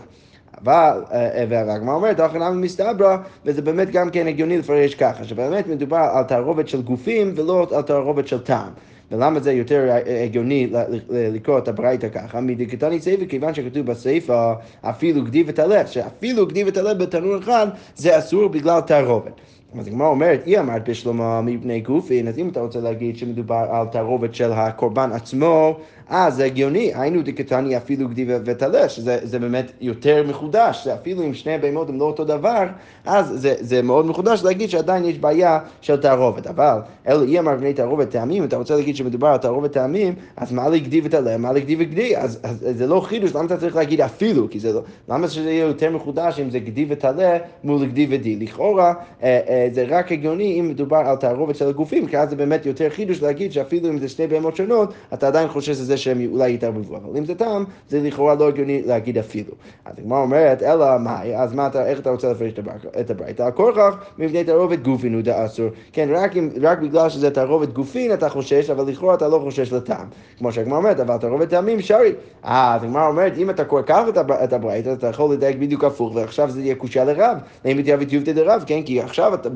אבל, 0.65 1.03
אה, 1.13 1.41
אה, 1.41 1.45
והגמרא 1.49 1.95
אומרת, 1.95 2.21
אוכל 2.21 2.39
נמי 2.39 2.65
מסתברא, 2.67 3.17
וזה 3.45 3.63
באמת 3.63 3.91
גם 3.91 4.11
כן 4.11 4.27
הגיוני 4.27 4.59
לפרש 4.59 4.95
ככה, 4.95 5.25
שבאמת 5.25 5.67
מדובר 5.67 6.09
על 6.13 6.25
תערובת 6.25 6.69
של 6.69 6.83
גופים 6.83 7.33
ולא 7.37 7.67
על 7.73 7.83
תערובת 7.83 8.29
של 8.29 8.39
טעם. 8.39 8.71
ולמה 9.13 9.41
זה 9.41 9.53
יותר 9.53 9.89
אה, 9.91 10.25
הגיוני 10.25 10.71
לקרוא 11.09 11.59
את 11.59 11.69
הברייתא 11.69 12.09
ככה? 12.09 12.41
מדקתני 12.41 13.01
סייפה, 13.01 13.27
כיוון 13.27 13.55
שכתוב 13.55 13.87
בסייפה 13.87 14.53
אפילו 14.83 15.25
גדי 15.25 15.45
וטלף, 15.47 15.91
שאפילו 15.91 16.47
גדי 16.47 16.65
וטלף 16.67 16.97
בתנור 16.97 17.39
אחד 17.39 17.67
זה 17.97 18.19
אסור 18.19 18.49
בגלל 18.49 18.81
תערובת. 18.81 19.33
אז 19.79 19.87
הגמרא 19.87 20.09
אומרת, 20.09 20.47
היא 20.47 20.59
אמרת 20.59 20.89
בשלמה 20.89 21.41
מפני 21.41 21.81
גופין, 21.81 22.29
אז 22.29 22.39
אם 22.39 22.49
אתה 22.49 22.61
רוצה 22.61 22.81
להגיד 22.81 23.17
שמדובר 23.17 23.67
על 23.71 23.87
תערובת 23.87 24.35
של 24.35 24.53
הקורבן 24.53 25.13
עצמו, 25.13 25.79
אז 26.09 26.35
זה 26.35 26.45
הגיוני, 26.45 26.93
היינו 26.95 27.23
דקתני 27.23 27.77
אפילו 27.77 28.09
גדי 28.09 28.27
וטלה, 28.29 28.89
שזה 28.89 29.39
באמת 29.39 29.73
יותר 29.81 30.25
מחודש, 30.29 30.85
זה 30.85 30.95
אפילו 30.95 31.23
אם 31.23 31.35
שני 31.35 31.55
הבהמות 31.55 31.89
הם 31.89 31.99
לא 31.99 32.05
אותו 32.05 32.25
דבר, 32.25 32.67
אז 33.07 33.27
זה, 33.35 33.55
זה 33.61 33.83
מאוד 33.83 34.07
מחודש 34.07 34.45
להגיד 34.45 34.71
שעדיין 34.71 35.05
יש 35.05 35.19
בעיה 35.19 35.59
של 35.81 35.97
תערובת, 35.97 36.47
אבל 36.47 36.79
אלו 37.09 37.23
אי 37.23 37.39
אמר 37.39 37.57
בני 37.57 37.75
תערובת 37.75 38.11
טעמים, 38.11 38.45
אתה 38.45 38.57
רוצה 38.57 38.77
להגיד 38.77 38.97
שמדובר 38.97 39.29
על 39.29 39.37
תערובת 39.37 39.73
טעמים, 39.73 40.15
אז 40.37 40.53
מה 40.53 40.69
לי 40.69 40.81
גדי 40.81 41.01
וטלה, 41.05 41.37
מה 41.37 41.53
לי 41.53 41.61
גדי 41.61 41.77
וגדי, 41.79 42.17
אז, 42.17 42.41
אז, 42.43 42.65
אז 42.69 42.77
זה 42.77 42.87
לא 42.87 43.01
חידוש, 43.01 43.35
למה 43.35 43.45
אתה 43.45 43.57
צריך 43.57 43.77
להגיד 43.77 44.01
אפילו, 44.01 44.51
כי 44.51 44.61
זה 44.61 44.73
לא, 44.73 44.83
למה 45.09 45.29
שזה 45.29 45.51
יהיה 45.51 45.67
יותר 45.67 45.91
מחודש 45.91 46.41
אם 46.41 46.51
זה 46.51 46.59
גדי 46.59 46.87
וטלה 46.89 47.39
מול 47.65 47.87
גדי 47.87 48.07
ודי, 48.11 48.37
לכאורה 48.37 48.95
אה, 49.23 49.41
אה, 49.49 49.69
זה 49.73 49.85
רק 49.89 50.13
הגיוני 50.13 50.61
אם 50.61 50.69
מדובר 50.69 50.97
על 50.97 51.17
תערובת 51.17 51.57
של 51.57 51.69
הגופים, 51.69 52.07
כי 52.07 52.19
אז 52.19 52.31
זה 52.31 52.37
באמת 52.37 52.67
יותר 52.67 52.91
חידוש 52.91 53.23
להגיד 53.23 53.53
שאפילו 53.53 53.89
אם 53.89 53.99
זה 53.99 54.09
שני 54.09 54.27
בהמות 54.27 54.57
שונות, 54.57 54.95
אתה 55.15 55.27
עדיין 55.27 55.49
חושב 55.49 55.75
שזה 55.75 55.98
שהם 55.99 56.29
אולי 56.33 56.55
יתערבבו, 56.55 56.97
אבל 56.97 57.17
אם 57.17 57.25
זה 57.25 57.35
טעם, 57.35 57.65
זה 57.89 58.01
לכאורה 58.01 58.35
לא 58.35 58.49
הגיוני 58.49 58.83
להגיד 58.83 59.19
אפילו. 59.19 59.53
אז 59.85 59.99
הגמרא 59.99 60.21
אומרת, 60.21 60.63
אלא 60.63 60.99
מאי, 60.99 61.37
אז 61.37 61.55
מה 61.55 61.67
אתה, 61.67 61.87
איך 61.87 62.01
אתה 62.01 62.11
רוצה 62.11 62.33
לפרש 62.33 62.53
את 63.01 63.11
הברייתא? 63.11 63.43
הכורכך 63.43 63.95
מבני 64.19 64.45
תערובת 64.45 64.83
גופין 64.83 65.15
הוא 65.15 65.23
דאסור. 65.23 65.69
כן, 65.93 66.09
רק, 66.13 66.37
אם, 66.37 66.51
רק 66.63 66.79
בגלל 66.79 67.09
שזה 67.09 67.31
תערובת 67.31 67.73
גופין 67.73 68.13
אתה 68.13 68.29
חושש, 68.29 68.71
אבל 68.71 68.91
לכאורה 68.91 69.15
אתה 69.15 69.29
לא 69.29 69.39
חושש 69.45 69.73
לטעם. 69.73 70.07
כמו 70.39 70.53
שהגמרא 70.53 70.79
אומרת, 70.79 71.01
אבל 71.01 71.17
תערובת 71.17 71.49
טעמים 71.49 71.81
שרי. 71.81 72.13
אה, 72.45 72.75
אז 72.75 72.85
הגמרא 72.85 73.07
אומרת, 73.07 73.39
אם 73.39 73.51
אתה 73.51 73.65
קורא 73.65 73.83
ככה 73.83 74.09
את 74.45 74.53
הברייתא, 74.53 74.93
אתה 74.93 75.07
יכול 75.07 75.33
לדייק 75.33 75.57
בדיוק 75.57 75.85
הפוך, 75.85 76.15
ועכשיו 76.15 76.51
זה 76.51 76.61
יהיה 76.61 76.75
קושייה 76.75 77.05
לרב. 77.05 77.39
אם 77.67 77.83
תהיה 77.83 77.97
ותיובתא 78.01 78.33
דרב, 78.33 78.65
כן, 78.67 78.83
כי 78.83 79.01
עכשיו 79.01 79.35
אתה, 79.35 79.49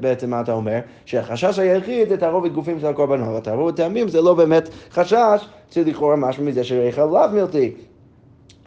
בעצם 0.00 0.30
מה 0.30 0.40
אתה 0.40 0.52
אומר? 0.52 0.78
שהחשש 1.04 1.58
היחיד 1.58 2.08
זה 2.08 2.16
תערובת 2.16 2.52
גופים 2.52 2.80
של 2.80 2.86
הקורבנות, 2.86 3.28
ותערובת 3.38 3.76
טעמים 3.76 4.08
זה 4.08 4.20
לא 4.20 4.34
באמת 4.34 4.68
חשש, 4.92 5.48
זה 5.72 5.84
לכאורה 5.84 6.16
משהו 6.16 6.44
מזה 6.44 6.64
שריח 6.64 6.98
עליו 6.98 7.30
מילתי. 7.32 7.72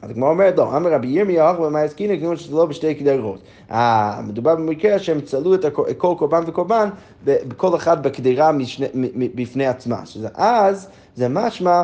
אז 0.02 0.10
הגמרא 0.10 0.30
אומרת 0.30 0.58
לו, 0.58 0.64
לא, 0.64 0.78
אמר 0.78 0.94
רבי 0.94 1.08
ירמיהו, 1.08 1.62
ומה 1.62 1.86
יסכינה 1.86 2.18
כמו 2.18 2.38
שזה 2.38 2.56
לא 2.56 2.66
בשתי 2.66 2.96
קדרות. 2.96 3.42
אה, 3.72 4.22
מדובר 4.24 4.56
במקרה 4.56 5.00
שהם 5.00 5.22
צלו 5.22 5.56
את 5.56 5.66
כל 5.98 6.16
קורבן 6.18 6.44
וקורבן, 6.48 6.90
כל 7.58 7.76
אחד 7.76 8.04
בקדירה 8.04 8.52
בפני 9.36 9.68
עצמה. 9.68 10.04
אז 10.34 10.88
זה 11.16 11.28
משמע 11.30 11.84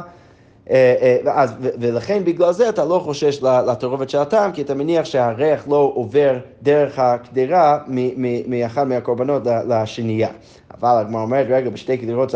אה, 0.69 0.95
אה, 1.25 1.41
אז, 1.41 1.53
ולכן 1.79 2.23
בגלל 2.23 2.53
זה 2.53 2.69
אתה 2.69 2.85
לא 2.85 2.99
חושש 3.03 3.43
לתערובת 3.43 4.09
של 4.09 4.17
הטעם, 4.17 4.51
כי 4.51 4.61
אתה 4.61 4.73
מניח 4.73 5.05
שהריח 5.05 5.67
לא 5.67 5.91
עובר 5.95 6.37
דרך 6.63 6.99
הקדירה 6.99 7.77
מאחד 8.47 8.87
מהקורבנות 8.87 9.41
לשנייה. 9.45 10.29
אבל 10.79 11.01
הגמרא 11.01 11.21
אומרת, 11.21 11.47
רגע, 11.49 11.69
בשתי 11.69 11.97
קדירות, 11.97 12.35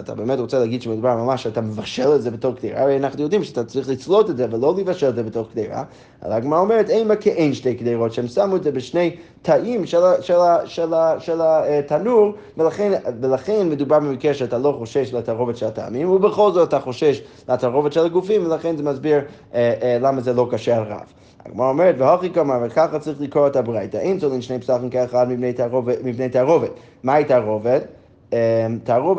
אתה 0.00 0.14
באמת 0.14 0.38
רוצה 0.38 0.58
להגיד 0.58 0.82
שמדובר 0.82 1.16
ממש 1.16 1.42
שאתה 1.42 1.60
מבשל 1.60 2.14
את 2.14 2.22
זה 2.22 2.30
בתור 2.30 2.54
קדירה, 2.54 2.82
הרי 2.82 2.96
אנחנו 2.96 3.22
יודעים 3.22 3.44
שאתה 3.44 3.64
צריך 3.64 3.88
לצלות 3.88 4.30
את 4.30 4.36
זה 4.36 4.46
ולא 4.50 4.74
לבשל 4.78 5.08
את 5.08 5.14
זה 5.14 5.22
בתור 5.22 5.46
קדירה, 5.52 5.84
אבל 6.22 6.32
הגמרא 6.32 6.58
אומרת, 6.58 6.90
אין 6.90 7.08
מה 7.08 7.16
כאין 7.16 7.54
שתי 7.54 7.74
קדירות, 7.74 8.12
שהם 8.12 8.26
שמו 8.26 8.56
את 8.56 8.62
זה 8.62 8.72
בשני 8.72 9.16
תאים 9.42 9.86
של 9.86 11.40
התנור, 11.42 12.32
ולכן, 12.58 12.92
ולכן 13.20 13.68
מדובר 13.68 14.00
במקרה 14.00 14.34
שאתה 14.34 14.58
לא 14.58 14.74
חושש 14.78 15.14
לתערובת 15.14 15.56
של 15.56 15.66
הטעמים, 15.66 16.10
ובכל 16.10 16.52
זאת 16.52 16.68
אתה 16.68 16.80
חושש 16.80 17.22
לתערובת 17.48 17.92
של 17.92 18.04
הגופים, 18.04 18.46
ולכן 18.46 18.76
זה 18.76 18.82
מסביר 18.82 19.20
אה, 19.54 19.74
אה, 19.82 19.98
למה 20.00 20.20
זה 20.20 20.32
לא 20.32 20.48
קשה 20.50 20.76
על 20.76 20.82
רב. 20.82 21.12
הגמרא 21.46 21.68
אומרת, 21.68 21.94
והוכי 21.98 22.30
כמה, 22.30 22.58
וככה 22.62 22.98
צריך 22.98 23.20
לקרוא 23.20 23.46
את 23.46 23.56
הברייתא. 23.56 23.96
אין 23.96 24.18
צולין 24.18 24.42
שני 24.42 24.60
פסחים 24.60 24.90
כאחד 24.90 25.26
מבני 26.04 26.28
תערובת. 26.28 26.72
מהי 27.02 27.24
תערובת? 27.24 27.82
אמ, 27.82 27.84
תערובת 27.84 27.99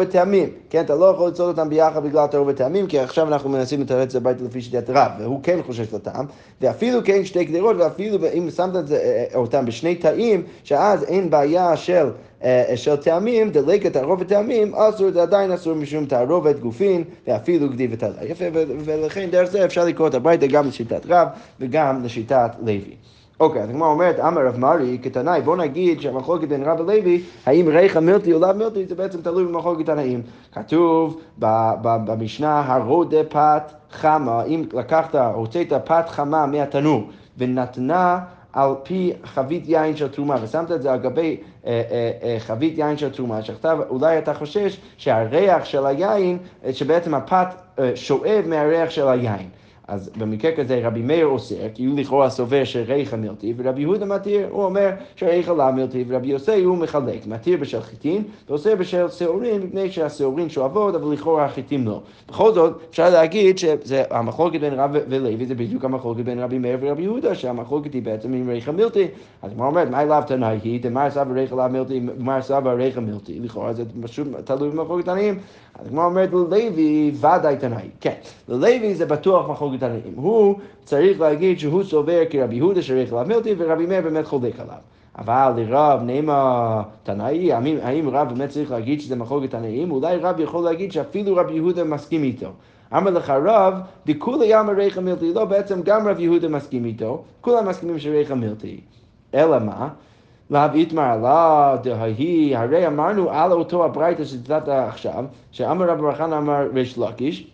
טעמים, 0.10 0.50
כן, 0.70 0.82
אתה 0.82 0.96
לא 0.96 1.06
יכול 1.06 1.30
לצעוד 1.30 1.58
אותם 1.58 1.70
ביחד 1.70 2.04
בגלל 2.04 2.28
תערובת 2.28 2.56
טעמים, 2.56 2.88
כי 2.88 3.00
עכשיו 3.00 3.28
אנחנו 3.28 3.50
מנסים 3.50 3.82
לתרץ 3.82 4.10
את 4.10 4.16
הבית 4.16 4.42
לפי 4.42 4.62
שיטת 4.62 4.90
רב, 4.90 5.12
והוא 5.20 5.40
כן 5.44 5.60
חושש 5.66 5.94
לטעם, 5.94 6.26
ואפילו 6.62 7.00
כן 7.06 7.26
שתי 7.26 7.44
גדרות, 7.44 7.76
ואפילו 7.80 8.18
אם 8.34 8.50
שמת 8.56 8.76
את 8.76 8.88
זה, 8.88 8.96
אה, 8.96 9.26
אה, 9.34 9.38
אותם 9.40 9.66
בשני 9.66 9.96
תאים, 9.96 10.44
שאז 10.64 11.04
אין 11.04 11.30
בעיה 11.30 11.78
של, 11.78 12.10
אה, 12.44 12.74
של 12.76 12.96
טעמים, 12.96 13.50
דלקת 13.50 13.94
תערובת 13.94 14.28
טעמים, 14.28 14.76
אסור, 14.76 15.12
זה 15.12 15.22
עדיין 15.22 15.52
אסור 15.52 15.74
משום 15.74 16.06
תערובת 16.06 16.60
גופין, 16.60 17.04
ואפילו 17.28 17.70
גדי 17.70 17.88
ותלה. 17.92 18.24
יפה, 18.24 18.46
ולכן 18.86 19.30
דרך 19.32 19.52
זה 19.52 19.66
אפשר 19.66 19.86
לקרוא 19.86 20.08
את 20.08 20.14
הביתה 20.14 20.48
גם 20.48 20.68
לשיטת 20.68 21.02
רב 21.10 21.28
וגם 21.60 22.04
לשיטת 22.04 22.52
לוי. 22.62 22.96
אוקיי, 23.42 23.62
אז 23.62 23.70
הגמרא 23.70 23.88
אומרת, 23.88 24.20
אמר 24.20 24.48
רב 24.48 24.58
מרי, 24.58 24.98
כתנאי, 25.04 25.42
בוא 25.42 25.58
נגיד 25.58 26.02
שהמחלוקת 26.02 26.48
בין 26.48 26.64
רב 26.64 26.80
ולוי, 26.80 27.24
האם 27.46 27.68
ריחה 27.68 28.00
מילטי 28.00 28.34
או 28.34 28.40
לאו 28.40 28.54
מילטי, 28.56 28.86
זה 28.86 28.96
בעצם 28.96 29.22
תלוי 29.22 29.46
במחלוקת 29.46 29.86
תנאים. 29.86 30.22
כתוב 30.52 31.22
במשנה, 31.38 32.64
הרודה 32.74 33.24
פת 33.30 33.72
חמה, 33.92 34.44
אם 34.44 34.64
לקחת, 34.74 35.16
הוצאת 35.16 35.74
פת 35.86 36.06
חמה 36.10 36.46
מהתנור 36.46 37.04
ונתנה 37.38 38.20
על 38.54 38.72
פי 38.84 39.14
חבית 39.24 39.64
יין 39.68 39.96
של 39.96 40.08
תרומה, 40.08 40.36
ושמת 40.44 40.72
את 40.72 40.82
זה 40.82 40.92
על 40.92 41.00
גבי 41.00 41.38
אה, 41.66 41.82
אה, 41.92 42.12
אה, 42.24 42.40
חבית 42.40 42.78
יין 42.78 42.98
של 42.98 43.10
תרומה, 43.10 43.42
שעכשיו 43.42 43.80
אולי 43.90 44.18
אתה 44.18 44.34
חושש 44.34 44.78
שהריח 44.98 45.66
של 45.66 45.86
היין, 45.86 46.38
שבעצם 46.72 47.14
הפת 47.14 47.48
שואב 47.96 48.44
מהריח 48.48 48.90
של 48.90 49.08
היין. 49.08 49.50
אז 49.92 50.10
במקרה 50.18 50.52
כזה 50.52 50.82
רבי 50.84 51.02
מאיר 51.02 51.26
אוסר, 51.26 51.56
כי 51.74 51.86
הוא 51.86 52.00
לכאורה 52.00 52.30
סובר 52.30 52.64
שריחא 52.64 53.16
מילטי, 53.16 53.54
ורבי 53.58 53.82
יהודה 53.82 54.06
מתיר, 54.06 54.48
הוא 54.52 54.64
אומר 54.64 54.90
שריחא 55.16 55.52
לא 55.52 55.72
מילטי, 55.72 56.06
ורבי 56.08 56.28
יוסי 56.28 56.64
הוא 56.64 56.78
מחלק, 56.78 57.28
מתיר 57.28 57.58
בשל 57.58 57.82
חיטין, 57.82 58.24
ואוסר 58.50 58.76
בשל 58.76 59.10
שעורים, 59.10 59.62
מפני 59.66 59.92
שהשעורים 59.92 60.50
שואבות, 60.50 60.96
אבל 60.96 61.14
לכאורה 61.14 61.46
החיטים 61.46 61.88
לא. 61.88 62.02
בכל 62.30 62.54
זאת, 62.54 62.82
אפשר 62.90 63.10
להגיד 63.10 63.58
שהמחלוקת 63.58 64.60
בין 64.60 64.74
רב 64.74 64.92
ולוי 65.08 65.46
זה 65.46 65.56
בדיוק 65.56 65.86
המחלוקת 65.86 66.24
בין 66.24 66.40
רבי 66.40 66.58
מאיר 66.58 66.78
ורבי 66.82 67.04
יהודה, 67.04 67.36
שהמחלוקת 67.36 67.94
היא 67.94 68.02
בעצם 68.02 68.34
עם 68.34 68.50
ריחא 68.50 68.72
מילטי. 68.72 69.08
אז 69.42 69.52
הגמרא 69.52 69.68
אומרת, 69.68 69.90
מה 69.90 70.02
אליו 70.02 70.24
תנאי 70.28 70.60
היא, 70.64 70.82
דמר 70.82 71.10
סבא 71.10 71.34
ריחא 71.34 71.56
לא 71.56 71.68
מילטי, 71.68 72.02
ומר 72.18 72.42
סבא 72.42 72.72
ריחא 72.72 73.00
מילטי, 73.00 73.40
לכאורה 73.40 73.74
זה 73.74 73.84
פשוט 74.02 74.28
תלוי 74.44 74.70
במחלוקת 74.70 75.06
תנאים. 75.06 75.40
אז 75.80 75.88
הגמרא 75.88 76.06
אומרת, 76.06 76.30
ללוי 76.34 77.12
ודאי 77.16 77.56
תנאי. 77.58 77.90
כן, 78.02 78.14
ללוי 78.50 78.96
זה 78.96 79.06
בטוח 79.06 79.50
מחלוקת 79.50 79.81
תנאים. 79.82 80.14
הוא 80.16 80.56
צריך 80.84 81.22
להגיד 81.22 81.60
שהוא 81.60 81.84
סובר 81.84 82.22
כרבי 82.30 82.56
יהודה 82.56 82.82
שריחא 82.82 83.16
לא 83.16 83.24
מילטי, 83.24 83.56
ורבי 83.58 83.86
מאיר 83.86 84.02
באמת 84.02 84.26
חולק 84.26 84.60
עליו. 84.60 84.76
אבל 85.18 85.52
לרב 85.58 86.02
נעימה 86.04 86.82
תנאי, 87.04 87.54
האם, 87.54 88.10
רב 88.10 88.30
באמת 88.30 88.50
צריך 88.50 88.72
להגיד 88.72 89.02
שזה 89.02 89.16
מחלוקת 89.16 89.52
תנאים? 89.52 89.92
אולי 89.92 90.18
רב 90.18 90.40
יכול 90.40 90.64
להגיד 90.64 90.92
שאפילו 90.92 91.36
רבי 91.36 91.54
יהודה 91.54 91.84
מסכים 91.84 92.24
איתו. 92.24 92.50
אמר 92.98 93.12
לך 93.12 93.30
רב, 93.30 93.74
דכולי 94.06 94.60
אמר 94.60 94.74
ריחא 94.74 95.00
מילטי, 95.00 95.34
לא, 95.34 95.46
בעצם 95.46 95.82
גם 95.82 96.08
רב 96.08 96.20
יהודה 96.20 96.48
מסכים 96.48 96.86
איתו, 96.86 97.24
כולם 97.42 97.68
מסכימים 97.68 98.00
שריחא 98.00 98.34
מילטי. 98.34 98.82
אלא 99.34 99.60
מה? 99.60 99.90
לאו 100.52 100.62
איתמר 100.74 101.18
לה 101.18 101.76
דהי, 101.84 102.56
הרי 102.56 102.88
אמרנו 102.88 103.30
על 103.30 103.52
אותו 103.52 103.86
הברייתא 103.86 104.24
שציטטת 104.24 104.68
עכשיו, 104.68 105.26
שאמר 105.52 105.90
רב 105.90 106.02
ברחן 106.02 106.34
אמר 106.34 106.68
ריש 106.74 106.98
לקיש, 106.98 107.52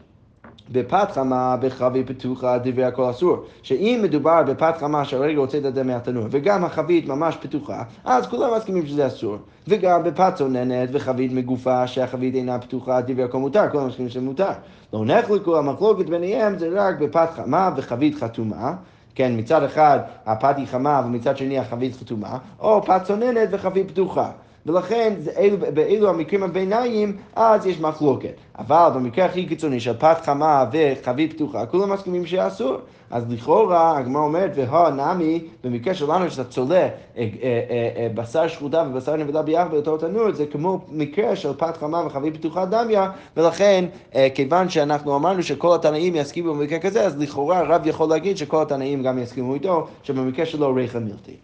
בפת 0.71 1.11
חמה 1.11 1.57
בחבית 1.61 2.07
פתוחה 2.07 2.57
דברי 2.57 2.83
הכל 2.83 3.09
אסור. 3.09 3.37
שאם 3.63 3.99
מדובר 4.03 4.43
בפת 4.43 4.73
חמה 4.79 5.05
שהרגע 5.05 5.39
הוצאת 5.39 5.65
את 5.65 5.75
זה 5.75 5.83
מהתנור, 5.83 6.25
וגם 6.31 6.65
החבית 6.65 7.07
ממש 7.07 7.37
פתוחה, 7.41 7.83
אז 8.05 8.27
כולם 8.27 8.49
מסכימים 8.57 8.85
שזה 8.85 9.07
אסור. 9.07 9.37
וגם 9.67 10.03
בפת 10.03 10.33
צוננת 10.35 10.89
וחבית 10.91 11.31
מגופה 11.33 11.87
שהחבית 11.87 12.35
אינה 12.35 12.59
פתוחה 12.59 13.01
דברי 13.01 13.23
הכל 13.23 13.37
מותר, 13.37 13.69
כולם 13.71 13.87
מסכימים 13.87 14.09
שזה 14.09 14.21
מותר. 14.21 14.51
לא 14.93 15.05
נחלקו, 15.05 15.57
המחלוקת 15.57 16.05
ביניהם 16.05 16.59
זה 16.59 16.69
רק 16.73 16.99
בפת 16.99 17.29
חמה 17.35 17.71
וחבית 17.75 18.15
חתומה. 18.15 18.73
כן, 19.15 19.31
מצד 19.37 19.63
אחד 19.63 19.99
הפת 20.25 20.57
היא 20.57 20.67
חמה 20.67 21.01
ומצד 21.05 21.37
שני 21.37 21.59
החבית 21.59 21.95
חתומה, 21.95 22.37
או 22.59 22.81
פת 22.83 23.01
צוננת 23.03 23.49
וחבית 23.51 23.91
פתוחה. 23.91 24.29
ולכן 24.67 25.13
אלו, 25.37 25.57
באלו 25.73 26.09
המקרים 26.09 26.43
הביניים, 26.43 27.17
אז 27.35 27.65
יש 27.65 27.79
מחלוקת. 27.79 28.33
אבל 28.57 28.89
במקרה 28.95 29.25
הכי 29.25 29.45
קיצוני 29.45 29.79
של 29.79 29.93
פת 29.99 30.17
חמה 30.25 30.65
וחבית 30.71 31.33
פתוחה, 31.33 31.65
כולם 31.65 31.93
מסכימים 31.93 32.25
שאסור. 32.25 32.77
אז 33.11 33.23
לכאורה, 33.29 33.97
הגמרא 33.97 34.21
אומרת, 34.21 34.51
והא 34.55 34.89
נמי, 34.89 35.43
במקרה 35.63 35.93
שלנו 35.93 36.31
שאתה 36.31 36.43
צולה 36.43 36.75
אה, 36.75 36.89
אה, 37.17 37.27
אה, 37.97 38.07
בשר 38.15 38.47
שחוטה 38.47 38.83
ובשר 38.89 39.15
נבלה 39.15 39.41
ביחד 39.41 39.71
באותו 39.71 39.97
תנור, 39.97 40.31
זה 40.31 40.45
כמו 40.45 40.79
מקרה 40.91 41.35
של 41.35 41.53
פת 41.57 41.77
חמה 41.77 42.05
וחבית 42.05 42.37
פתוחה 42.37 42.65
דמיה, 42.65 43.11
ולכן, 43.37 43.85
כיוון 44.33 44.69
שאנחנו 44.69 45.15
אמרנו 45.15 45.43
שכל 45.43 45.75
התנאים 45.75 46.15
יסכימו 46.15 46.53
במקרה 46.53 46.79
כזה, 46.79 47.05
אז 47.05 47.17
לכאורה 47.17 47.61
רב 47.61 47.87
יכול 47.87 48.09
להגיד 48.09 48.37
שכל 48.37 48.61
התנאים 48.61 49.03
גם 49.03 49.19
יסכימו 49.19 49.53
איתו, 49.53 49.87
שבמקרה 50.03 50.45
שלו 50.45 50.73
ריחא 50.73 50.97
מילתי. 50.97 51.35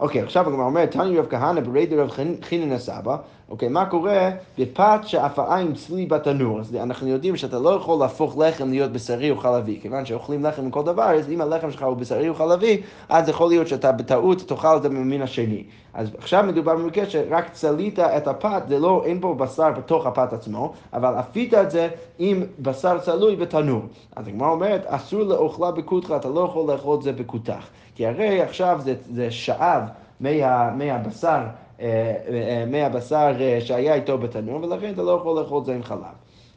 אוקיי, 0.00 0.22
עכשיו 0.22 0.48
הגמרא 0.48 0.64
אומרת, 0.64 0.90
תני 0.90 1.18
רב 1.18 1.26
כהנא 1.30 1.60
ברי 1.60 1.86
דרב 1.86 2.10
חינן 2.42 2.72
הסבא, 2.72 3.16
אוקיי, 3.50 3.68
מה 3.68 3.86
קורה 3.86 4.30
בפת 4.58 5.00
שאף 5.04 5.38
העין 5.38 5.74
צלי 5.74 6.06
בתנור? 6.06 6.60
אז 6.60 6.74
אנחנו 6.74 7.08
יודעים 7.08 7.36
שאתה 7.36 7.58
לא 7.58 7.70
יכול 7.70 7.98
להפוך 8.00 8.38
לחם 8.38 8.70
להיות 8.70 8.92
בשרי 8.92 9.30
או 9.30 9.36
חלבי, 9.36 9.78
כיוון 9.82 10.06
שאוכלים 10.06 10.44
לחם 10.44 10.66
מכל 10.66 10.82
דבר, 10.82 11.02
אז 11.02 11.30
אם 11.30 11.40
הלחם 11.40 11.70
שלך 11.70 11.82
הוא 11.82 11.96
בשרי 11.96 12.28
או 12.28 12.34
חלבי, 12.34 12.82
אז 13.08 13.28
יכול 13.28 13.48
להיות 13.48 13.68
שאתה 13.68 13.92
בטעות 13.92 14.38
תאכל 14.38 14.76
את 14.76 14.82
זה 14.82 14.88
ממין 14.88 15.22
השני. 15.22 15.64
אז 15.94 16.08
עכשיו 16.18 16.44
מדובר 16.48 16.76
במקרה 16.76 17.06
שרק 17.06 17.52
צלית 17.52 17.98
את 17.98 18.28
הפת, 18.28 18.62
זה 18.68 18.78
לא, 18.78 19.02
אין 19.06 19.20
פה 19.20 19.34
בשר 19.34 19.70
בתוך 19.70 20.06
הפת 20.06 20.32
עצמו, 20.32 20.72
אבל 20.92 21.14
אפית 21.20 21.54
את 21.54 21.70
זה 21.70 21.88
עם 22.18 22.42
בשר 22.58 22.98
צלוי 22.98 23.36
בתנור. 23.36 23.82
אז 24.16 24.28
הגמרא 24.28 24.50
אומרת, 24.50 24.82
אסור 24.86 25.22
לאוכלה 25.22 25.70
בקותך, 25.70 26.14
אתה 26.16 26.28
לא 26.28 26.40
יכול 26.40 26.72
לאכול 26.72 26.98
את 26.98 27.02
זה 27.02 27.12
בקותך. 27.12 27.66
כי 28.00 28.06
הרי 28.06 28.42
עכשיו 28.42 28.80
זה, 28.84 28.94
זה 29.14 29.30
שאב 29.30 29.82
מה, 30.20 30.70
מהבשר, 30.70 31.40
אה, 31.80 32.14
אה, 32.28 32.64
מהבשר 32.70 33.32
אה, 33.40 33.58
שהיה 33.60 33.94
איתו 33.94 34.18
בתנור, 34.18 34.62
ולכן 34.62 34.92
אתה 34.92 35.02
לא 35.02 35.10
יכול 35.10 35.40
לאכול 35.40 35.60
את 35.60 35.64
זה 35.64 35.74
עם 35.74 35.82
חלב. 35.82 36.14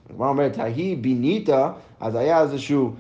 הגמרא 0.10 0.29
אומרת, 0.29 0.58
ההיא 0.58 0.97
בינית, 0.97 1.49
אז 1.99 2.15
היה 2.15 2.41
איזשהו... 2.41 2.91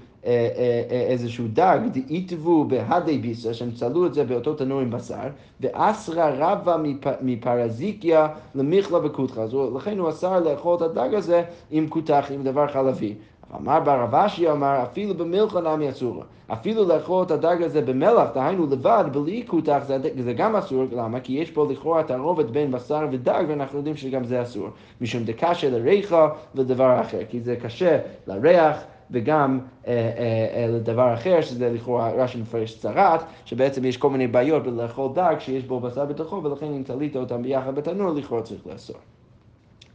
איזשהו 1.09 1.45
דג, 1.53 1.79
דאיתבו 1.91 2.65
בהדי 2.65 3.17
ביסה, 3.17 3.53
שהם 3.53 3.71
צלו 3.71 4.05
את 4.05 4.13
זה 4.13 4.23
באותו 4.23 4.53
תנור 4.53 4.79
עם 4.79 4.91
בשר, 4.91 5.27
ואסרא 5.61 6.31
רבא 6.37 6.77
מפרזיקיה 7.21 8.27
למיכלה 8.55 8.99
בקותחה. 8.99 9.45
לכן 9.75 9.99
הוא 9.99 10.09
אסר 10.09 10.39
לאכול 10.39 10.75
את 10.75 10.81
הדג 10.81 11.13
הזה 11.13 11.43
עם 11.71 11.87
כותח, 11.87 12.25
עם 12.33 12.43
דבר 12.43 12.67
חלבי. 12.67 13.13
אמר 13.55 13.79
בר 13.79 14.03
אבשי 14.03 14.51
אמר, 14.51 14.83
אפילו 14.83 15.13
במלחה 15.13 15.61
נמי 15.61 15.89
אסור. 15.89 16.23
אפילו 16.47 16.87
לאכול 16.87 17.23
את 17.23 17.31
הדג 17.31 17.57
הזה 17.61 17.81
במלח, 17.81 18.29
דהיינו 18.33 18.65
לבד, 18.71 19.03
בלי 19.11 19.43
כותח, 19.47 19.81
זה, 19.87 19.97
זה 20.23 20.33
גם 20.33 20.55
אסור. 20.55 20.85
למה? 20.91 21.19
כי 21.19 21.33
יש 21.33 21.51
פה 21.51 21.67
לכאורה 21.71 22.03
תערובת 22.03 22.45
בין 22.45 22.71
בשר 22.71 23.07
ודג, 23.11 23.43
ואנחנו 23.47 23.77
יודעים 23.77 23.95
שגם 23.95 24.23
זה 24.23 24.41
אסור. 24.41 24.67
משום 25.01 25.23
דקשה 25.23 25.69
לריחה 25.69 26.29
לדבר 26.55 27.01
אחר, 27.01 27.19
כי 27.29 27.39
זה 27.39 27.55
קשה 27.55 27.99
לריח. 28.27 28.83
וגם 29.11 29.59
אה, 29.87 29.93
אה, 29.93 30.61
אה, 30.61 30.67
לדבר 30.67 31.13
אחר, 31.13 31.41
שזה 31.41 31.69
לכאורה 31.69 32.11
רש"י 32.11 32.41
מפרש 32.41 32.79
צרת, 32.79 33.23
שבעצם 33.45 33.85
יש 33.85 33.97
כל 33.97 34.09
מיני 34.09 34.27
בעיות 34.27 34.63
בלאכול 34.63 35.11
דג 35.13 35.35
שיש 35.39 35.63
בו 35.63 35.79
בשר 35.79 36.05
בתוכו, 36.05 36.43
ולכן 36.43 36.65
אם 36.65 36.83
תלית 36.85 37.15
אותם 37.15 37.43
ביחד 37.43 37.75
בתנור, 37.75 38.11
לכאורה 38.11 38.41
צריך 38.41 38.67
לאסור. 38.67 38.95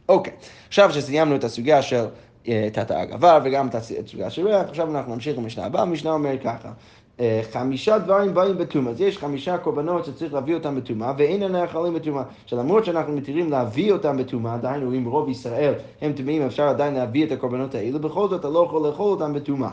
אוקיי, 0.09 0.33
עכשיו 0.67 0.93
שסיימנו 0.93 1.35
את 1.35 1.43
הסוגיה 1.43 1.81
של 1.81 2.05
תת 2.43 2.91
העגבה 2.91 3.39
וגם 3.43 3.67
את 3.67 3.75
הסוגיה 3.75 4.29
של 4.29 4.47
ריח. 4.47 4.69
עכשיו 4.69 4.95
אנחנו 4.95 5.13
נמשיך 5.13 5.37
למשנה 5.37 5.65
הבאה, 5.65 5.81
המשנה 5.81 6.11
אומר 6.11 6.37
ככה. 6.43 6.71
אה, 7.19 7.41
חמישה 7.51 7.97
דברים 7.97 8.33
באים 8.33 8.57
בטומאה, 8.57 8.91
אז 8.91 9.01
יש 9.01 9.17
חמישה 9.17 9.57
קורבנות 9.57 10.05
שצריך 10.05 10.33
להביא 10.33 10.55
אותם 10.55 10.75
בטומאה 10.75 11.13
ואין 11.17 11.43
הנאכלים 11.43 11.93
בטומאה. 11.93 12.23
שלמרות 12.45 12.85
שאנחנו 12.85 13.13
מתירים 13.13 13.49
להביא 13.49 13.91
אותם 13.91 14.17
בטומאה, 14.17 14.57
דהיינו 14.57 14.93
אם 14.93 15.05
רוב 15.05 15.29
ישראל 15.29 15.73
הם 16.01 16.13
טמאים 16.13 16.41
אפשר 16.41 16.67
עדיין 16.67 16.93
להביא 16.93 17.25
את 17.25 17.31
הקורבנות 17.31 17.75
האלו, 17.75 17.99
בכל 17.99 18.27
זאת 18.27 18.39
אתה 18.39 18.49
לא 18.49 18.65
יכול 18.65 18.87
לאכול 18.87 19.11
אותם 19.11 19.33
בטומאה. 19.33 19.71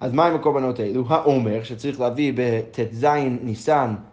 אז 0.00 0.12
מה 0.12 0.26
עם 0.26 0.34
הקורבנות 0.34 0.78
האלו? 0.78 1.04
העומר 1.08 1.62
שצריך 1.62 2.00
להביא 2.00 2.32
בט"ז 2.36 3.06
ניסן 3.42 3.74
אה, 3.74 3.84
אה, 3.84 4.11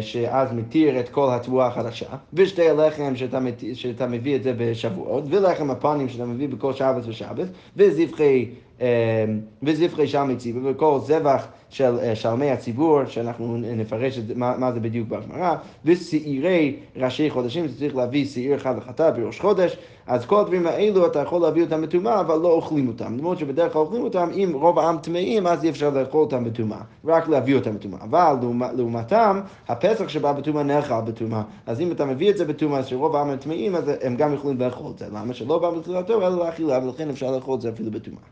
שאז 0.00 0.52
מתיר 0.52 1.00
את 1.00 1.08
כל 1.08 1.28
התבואה 1.34 1.66
החדשה, 1.66 2.06
ושתי 2.32 2.68
הלחם 2.68 3.16
שאתה, 3.16 3.38
שאתה 3.74 4.06
מביא 4.06 4.36
את 4.36 4.42
זה 4.42 4.52
בשבועות, 4.58 5.24
ולחם 5.30 5.70
הפנים 5.70 6.08
שאתה 6.08 6.24
מביא 6.24 6.48
בכל 6.48 6.72
שבת 6.72 7.02
ושבת, 7.06 7.48
וזבחי, 7.76 8.46
אה, 8.80 9.24
וזבחי 9.62 10.06
שלמי 10.06 10.36
ציבור, 10.36 10.62
וכל 10.64 10.98
זבח 11.02 11.46
של 11.70 12.14
שלמי 12.14 12.50
הציבור, 12.50 13.04
שאנחנו 13.04 13.56
נפרש 13.56 14.18
את, 14.18 14.24
מה, 14.36 14.54
מה 14.58 14.72
זה 14.72 14.80
בדיוק 14.80 15.08
בגמרא, 15.08 15.54
ושעירי 15.84 16.76
ראשי 16.96 17.30
חודשים, 17.30 17.68
שצריך 17.68 17.96
להביא 17.96 18.26
שעיר 18.26 18.54
אחד 18.54 18.76
לחטא 18.76 19.10
בראש 19.10 19.40
חודש, 19.40 19.76
אז 20.06 20.26
כל 20.26 20.40
הדברים 20.40 20.66
האלו 20.66 21.06
אתה 21.06 21.18
יכול 21.18 21.40
להביא 21.42 21.62
אותם 21.62 21.82
בטומאה, 21.82 22.20
אבל 22.20 22.36
לא 22.36 22.48
אוכלים 22.48 22.88
אותם. 22.88 23.18
למרות 23.18 23.38
שבדרך 23.38 23.72
כלל 23.72 23.80
אוכלים 23.82 24.02
אותם, 24.02 24.28
אם 24.34 24.52
רוב 24.54 24.78
העם 24.78 24.98
טמאים, 24.98 25.46
אז 25.46 25.64
אי 25.64 25.70
אפשר 25.70 25.90
לאכול 25.90 26.20
אותם 26.20 26.44
בטומאה, 26.44 26.80
רק 27.04 27.28
להביא 27.28 27.54
אותם 27.54 27.74
בטומאה. 27.74 28.00
אבל 28.02 28.34
לעומתם, 28.76 29.31
הפסח 29.68 30.08
שבא 30.08 30.32
בטומאה 30.32 30.62
נאכל 30.62 31.00
בטומאה. 31.00 31.42
אז 31.66 31.80
אם 31.80 31.92
אתה 31.92 32.04
מביא 32.04 32.30
את 32.30 32.36
זה 32.36 32.44
בטומאה, 32.44 32.82
שרוב 32.82 33.16
העם 33.16 33.36
טמאים, 33.36 33.76
אז 33.76 33.90
הם 34.02 34.16
גם 34.16 34.34
יכולים 34.34 34.60
לאכול 34.60 34.92
את 34.92 34.98
זה. 34.98 35.06
למה? 35.12 35.34
שלא 35.34 35.58
בא 35.58 35.70
בתחילתו, 35.70 36.20
אלא 36.20 36.44
לאכילה, 36.44 36.78
ולכן 36.84 37.10
אפשר 37.10 37.30
לאכול 37.30 37.54
את 37.54 37.60
זה 37.60 37.68
אפילו 37.68 37.90
בטומאה. 37.90 38.22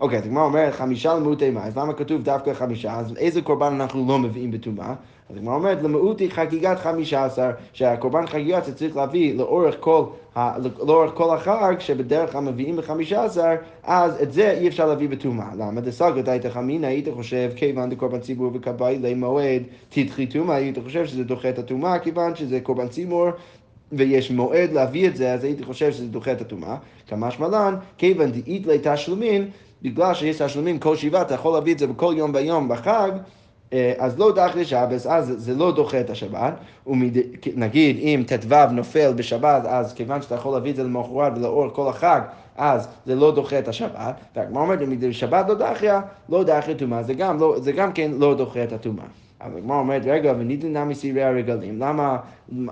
אוקיי, 0.00 0.18
אז 0.18 0.26
הגמרא 0.26 0.44
אומרת 0.44 0.74
חמישה 0.74 1.14
למעוטי 1.14 1.50
מים, 1.50 1.58
אז 1.58 1.76
למה 1.76 1.92
כתוב 1.92 2.22
דווקא 2.22 2.54
חמישה? 2.54 2.94
אז 2.94 3.14
איזה 3.16 3.42
קורבן 3.42 3.72
אנחנו 3.72 4.08
לא 4.08 4.18
מביאים 4.18 4.50
בטומאה? 4.50 4.94
אז 5.30 5.36
הגמרא 5.36 5.54
אומרת 5.54 5.82
למעוטי 5.82 6.30
חגיגת 6.30 6.78
חמישה 6.78 7.24
עשר, 7.24 7.50
שהקורבן 7.72 8.26
חגיגה 8.26 8.60
צריך 8.60 8.96
להביא 8.96 9.34
לאורך 9.34 9.76
כל, 9.80 10.04
ה, 10.36 10.58
לאורך 10.58 11.12
כל 11.14 11.36
החג, 11.36 11.74
שבדרך 11.78 12.32
כלל 12.32 12.40
מביאים 12.40 12.76
בחמישה 12.76 13.24
עשר, 13.24 13.54
אז 13.82 14.22
את 14.22 14.32
זה 14.32 14.50
אי 14.50 14.68
אפשר 14.68 14.86
להביא 14.86 15.08
בטומאה. 15.08 15.50
למה? 15.58 15.80
דסגת 15.80 16.28
היית 16.28 16.46
חמינא, 16.46 16.86
היית 16.86 17.08
חושב, 17.14 17.50
כיוון 17.56 17.90
דקורבן 17.90 18.20
ציבור 18.20 18.50
וכבאי 18.54 18.98
למועד 18.98 19.62
תדחי 19.88 20.26
טומאה, 20.26 20.56
היית 20.56 20.78
חושב 20.84 21.06
שזה 21.06 21.24
דוחה 21.24 21.48
את 21.48 21.58
הטומאה, 21.58 21.98
כיוון 21.98 22.36
שזה 22.36 22.60
קורבן 22.60 22.88
ציבור 22.88 23.28
ויש 23.92 24.30
מועד 24.30 24.72
להביא 24.72 25.08
את 25.08 25.16
זה, 25.16 25.32
אז 25.32 25.44
הייתי 25.44 25.62
חושב 25.62 25.92
שזה 25.92 26.06
דוחה 26.06 26.32
את 26.32 26.40
הטומאה. 26.40 26.76
כמשמע 27.06 27.48
לן, 27.48 27.74
כיוון 27.98 28.30
דאית 28.30 28.66
לתשלומין, 28.66 29.48
בגלל 29.82 30.14
שיש 30.14 30.42
תשלומים 30.42 30.78
כל 30.78 30.96
שבעה, 30.96 31.22
אתה 31.22 31.34
יכול 31.34 31.52
להביא 31.52 31.72
את 31.72 31.78
זה 31.78 31.86
בכל 31.86 32.14
יום 32.16 32.32
ויום 32.34 32.68
בחג, 32.68 33.10
אז 33.98 34.18
לא 34.18 34.32
דח 34.32 34.56
לשבס, 34.56 35.06
אז 35.06 35.34
זה 35.36 35.54
לא 35.54 35.72
דוחה 35.72 36.00
את 36.00 36.10
השבת, 36.10 36.54
ונגיד 36.86 37.96
אם 37.98 38.22
ט"ו 38.26 38.56
נופל 38.72 39.12
בשבת, 39.12 39.62
אז 39.66 39.94
כיוון 39.94 40.22
שאתה 40.22 40.34
יכול 40.34 40.52
להביא 40.52 40.70
את 40.70 40.76
זה 40.76 40.82
למחרת 40.82 41.32
ולאורך 41.36 41.72
כל 41.74 41.88
החג, 41.88 42.20
אז 42.56 42.88
זה 43.06 43.14
לא 43.14 43.34
דוחה 43.34 43.58
את 43.58 43.68
השבת, 43.68 44.14
והגמרא 44.36 44.62
אומרת, 44.62 44.78
אם 44.82 45.12
שבת 45.12 45.48
לא 45.48 45.54
דחיה, 45.54 46.00
לא 46.28 46.44
דחיה 46.44 46.74
טומאה, 46.74 47.02
זה, 47.02 47.14
לא, 47.40 47.54
זה 47.58 47.72
גם 47.72 47.92
כן 47.92 48.10
לא 48.18 48.34
דוחה 48.34 48.64
את 48.64 48.72
הטומאה. 48.72 49.04
אבל 49.40 49.56
הגמרא 49.56 49.78
אומרת, 49.78 50.02
רגע, 50.04 50.32
וניתן 50.38 50.76
נמי 50.76 50.94
שעירי 50.94 51.22
הרגלים, 51.22 51.78
למה 51.78 52.16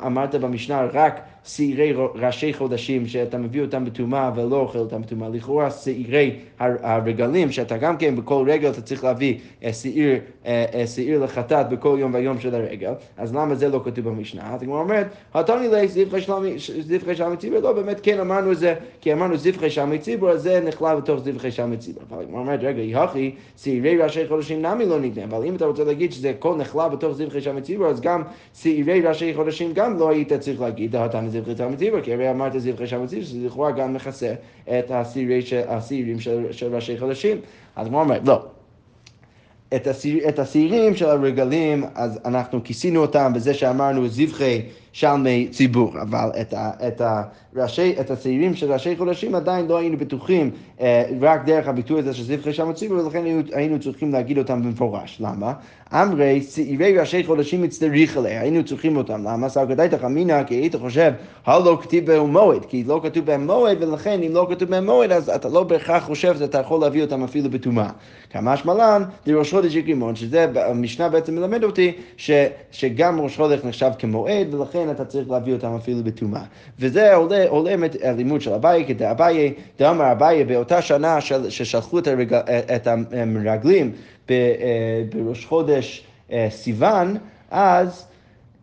אמרת 0.07 0.35
במשנה 0.35 0.87
רק 0.93 1.21
שעירי 1.45 1.93
ראשי 2.15 2.55
חודשים, 2.55 3.07
שאתה 3.07 3.39
מביא 3.39 3.63
אותם 3.63 3.85
בטומאה 3.85 4.31
ולא 4.37 4.57
אוכל 4.57 4.79
אותם 4.79 5.03
בטומאה? 5.03 5.29
לכאורה 5.29 5.71
שעירי 5.71 6.37
הרגלים, 6.59 7.53
שאתה 7.53 7.77
גם 7.77 7.97
כן 7.97 8.17
בכל 8.17 8.45
רגל 8.49 8.71
אתה 8.71 8.83
צריך 8.83 9.05
להביא 9.05 9.39
אה, 9.65 9.73
שעיר, 9.73 10.19
אה, 10.47 10.65
אה, 10.75 10.87
שעיר 10.87 11.25
לחטאת 11.25 11.69
בכל 11.69 11.97
יום 12.01 12.15
ויום 12.15 12.41
של 12.41 12.55
הרגל, 12.55 12.93
אז 13.17 13.35
למה 13.35 13.55
זה 13.55 13.69
לא 13.69 13.81
כתוב 13.85 14.09
במשנה? 14.09 14.55
אז 14.55 14.63
הגמרא 14.63 14.79
אומרת, 14.79 15.07
התוני 15.35 15.69
לי 15.69 15.89
זבחי 15.89 17.15
שלמי 17.15 17.37
ציבור, 17.37 17.59
לא 17.61 17.73
באמת 17.73 18.01
כן 18.03 18.21
אמרנו 18.21 18.53
את 18.53 18.59
זה, 18.59 18.75
כי 19.01 19.13
אמרנו 19.13 19.37
זבחי 19.37 19.71
שלמי 19.71 19.99
ציבור, 19.99 20.31
אז 20.31 20.43
זה 20.43 20.61
נכלל 20.61 20.97
בתוך 20.97 21.21
זבחי 21.21 21.51
שלמי 21.51 21.77
ציבור. 21.77 22.03
אבל 22.11 22.23
הגמרא 22.23 22.41
אומרת, 22.41 22.61
רגע, 22.63 22.83
יחי, 22.83 23.31
שעירי 23.57 23.97
ראשי 23.97 24.29
חודשים 24.29 24.63
נמי 24.63 24.87
לא 24.87 25.01
ניתן, 25.01 25.23
אבל 25.23 25.45
אם 25.45 25.57
אתה 25.57 25.67
רוצה 25.67 25.85
להגיד 25.85 26.13
שזה 26.13 26.33
כל 26.39 26.57
נכלל 26.57 26.89
בתוך 26.89 27.13
זבחי 27.13 27.41
שלמי 27.41 27.61
ציבור, 27.61 27.87
אז 27.87 28.01
גם 28.01 28.23
שעירי 28.55 29.01
ראשי 29.01 29.35
חודשים 29.35 29.73
גם 29.75 29.99
לא 29.99 30.11
היית 30.11 30.33
צריך 30.33 30.61
להגיד, 30.61 30.97
זבחי 31.33 31.55
ציבור, 31.79 32.01
כי 32.01 32.13
הרי 32.13 32.31
אמרת 32.31 32.53
זבחי 32.61 32.87
ציבור, 32.87 33.07
שזה 33.23 33.47
לכאורה 33.47 33.71
גם 33.71 33.95
מכסה 33.95 34.35
את 34.65 34.91
השעירים 35.69 36.21
של, 36.21 36.75
ראשי 36.75 36.99
חודשים. 36.99 37.37
אז 37.77 37.87
הגמרא 37.87 38.01
אומרת, 38.01 38.29
לא. 38.29 38.43
את 40.29 40.39
השעירים 40.39 40.97
של 40.97 41.07
הרגלים, 41.07 41.85
אז 41.95 42.21
אנחנו 42.25 42.65
כיסינו 42.65 43.01
אותם 43.01 43.33
בזה 43.35 43.55
שאמרנו 43.55 44.09
זבחי 44.09 44.63
שלמי 44.93 45.49
ציבור, 45.51 45.93
אבל 46.03 46.31
את, 46.41 46.55
ה, 46.55 46.71
את, 46.89 47.01
ה, 47.01 47.23
ראשי, 47.57 47.95
את 48.01 48.11
הצעירים 48.11 48.55
של 48.55 48.73
ראשי 48.73 48.97
חודשים 48.97 49.35
עדיין 49.35 49.67
לא 49.67 49.79
היינו 49.79 49.97
בטוחים 49.97 50.51
אה, 50.81 51.05
רק 51.21 51.45
דרך 51.45 51.69
הביטוי 51.69 51.99
הזה 51.99 52.15
של 52.15 52.23
זבחי 52.23 52.53
שלמי 52.53 52.75
ציבור, 52.75 52.99
ולכן 52.99 53.25
היינו, 53.25 53.43
היינו 53.53 53.81
צריכים 53.81 54.13
להגיד 54.13 54.39
אותם 54.39 54.63
במפורש. 54.63 55.17
למה? 55.21 55.53
אמרי 55.93 56.41
צעירי 56.41 56.99
ראשי 56.99 57.25
חודשים 57.25 57.63
מצטריך 57.63 58.17
עליה, 58.17 58.41
היינו 58.41 58.65
צריכים 58.65 58.97
אותם. 58.97 59.25
למה? 59.25 59.49
סגדייתך 59.49 60.05
אמינא, 60.05 60.45
כי 60.45 60.55
היית 60.55 60.77
חושב, 60.77 61.13
הלא 61.47 61.79
כתיב 61.83 62.07
בהם 62.07 62.33
מועד, 62.33 62.65
כי 62.65 62.85
לא 62.85 63.01
כתוב 63.03 63.27
בהם 63.27 63.47
מועד, 63.47 63.83
ולכן 63.83 64.23
אם 64.23 64.33
לא 64.35 64.47
כתוב 64.51 64.69
בהם 64.69 64.87
מועד, 64.87 65.13
אז 65.13 65.29
אתה 65.29 65.49
לא 65.49 65.63
בהכרח 65.63 66.05
חושב 66.05 66.39
שאתה 66.39 66.59
יכול 66.59 66.81
להביא 66.81 67.03
אותם 67.03 67.25
אפילו 67.25 67.51
בטומאה. 67.51 67.89
כמה 68.31 68.57
שמלן, 68.57 69.03
דראש 69.27 69.55
חודש 69.55 69.75
יקרימון, 69.75 70.17
שזה, 70.17 70.47
המשנה 70.55 71.09
בעצם 71.09 71.35
מלמד 71.35 71.65
אותי 71.65 71.93
ש, 72.17 72.31
שגם 72.71 73.21
ראש 73.21 73.37
חודש 73.37 73.65
נחשב 73.65 73.91
כמועד, 73.99 74.55
ולכן 74.55 74.82
אתה 74.91 75.05
צריך 75.05 75.31
להביא 75.31 75.53
אותם 75.53 75.75
אפילו 75.75 76.05
בטומאה. 76.05 76.43
וזה 76.79 77.15
עולה, 77.15 77.45
עולה 77.49 77.75
הלימוד 78.03 78.41
של 78.41 78.53
אביי, 78.53 78.85
כדי 78.89 79.11
אביי, 79.11 79.55
דאמר 79.79 80.13
אביי, 80.13 80.45
באותה 80.45 80.83
שנה 80.83 81.21
של, 81.21 81.51
ששלחו 81.51 81.99
את, 81.99 82.07
הרג, 82.07 82.35
את 82.77 82.87
המרגלים 82.87 83.93
ב, 84.29 84.33
בראש 85.15 85.47
חודש 85.47 86.07
סיוון, 86.49 87.17
אז, 87.51 88.07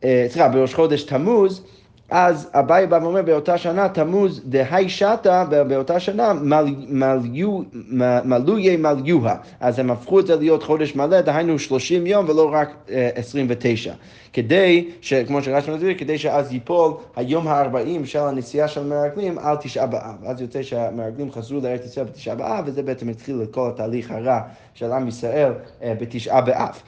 סליחה, 0.03 0.49
בראש 0.49 0.73
חודש 0.73 1.03
תמוז, 1.03 1.63
אז 2.09 2.49
אביי 2.53 2.87
בא 2.87 2.99
ואומר 3.01 3.21
באותה 3.21 3.57
שנה, 3.57 3.89
תמוז 3.89 4.41
דהי 4.45 4.89
שתה, 4.89 5.45
באותה 5.67 5.99
שנה 5.99 6.33
מלויי 8.25 8.77
מליוה. 8.77 9.35
אז 9.59 9.79
הם 9.79 9.91
הפכו 9.91 10.19
את 10.19 10.27
זה 10.27 10.35
להיות 10.35 10.63
חודש 10.63 10.95
מלא, 10.95 11.21
דהיינו 11.21 11.59
30 11.59 12.07
יום 12.07 12.29
ולא 12.29 12.49
רק 12.53 12.69
29. 13.15 13.93
כדי, 14.33 14.89
כמו 15.27 15.43
שרש"י 15.43 15.71
מסביר, 15.71 15.97
כדי 15.97 16.17
שאז 16.17 16.53
ייפול 16.53 16.93
היום 17.15 17.47
ה-40 17.47 18.05
של 18.05 18.19
הנסיעה 18.19 18.67
של 18.67 18.81
המרגלים 18.81 19.39
על 19.39 19.55
תשעה 19.55 19.85
באב. 19.87 20.15
אז 20.25 20.41
יוצא 20.41 20.61
שהמרגלים 20.63 21.31
חזרו 21.31 21.59
לארץ 21.59 21.85
ישראל 21.85 22.05
בתשעה 22.05 22.35
באב, 22.35 22.63
וזה 22.67 22.83
בעצם 22.83 23.09
התחיל 23.09 23.41
את 23.41 23.53
כל 23.53 23.69
התהליך 23.73 24.11
הרע 24.11 24.41
של 24.73 24.91
עם 24.91 25.07
ישראל 25.07 25.51
בתשעה 25.83 26.41
באב. 26.41 26.81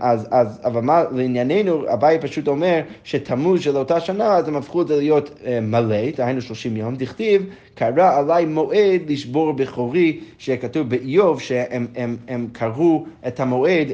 אז, 0.00 0.28
אז, 0.30 0.60
אבל 0.64 0.80
מה, 0.80 1.02
לענייננו, 1.12 1.92
אביי 1.92 2.18
פשוט 2.20 2.48
אומר 2.48 2.80
שתמוז 3.04 3.60
של 3.60 3.76
אותה 3.76 4.00
שנה, 4.00 4.36
אז 4.36 4.48
הם 4.48 4.56
הפכו 4.56 4.82
את 4.82 4.88
זה 4.88 4.96
להיות 4.96 5.30
מלא, 5.62 6.10
דהיינו 6.16 6.40
30 6.40 6.76
יום, 6.76 6.96
דכתיב, 6.96 7.46
קרא 7.74 8.18
עליי 8.18 8.44
מועד 8.44 9.02
לשבור 9.08 9.52
בכורי, 9.52 10.20
שכתוב 10.38 10.88
באיוב, 10.88 11.40
שהם 11.40 11.86
הם, 11.96 12.16
הם 12.28 12.48
קראו 12.52 13.04
את 13.26 13.40
המועד 13.40 13.88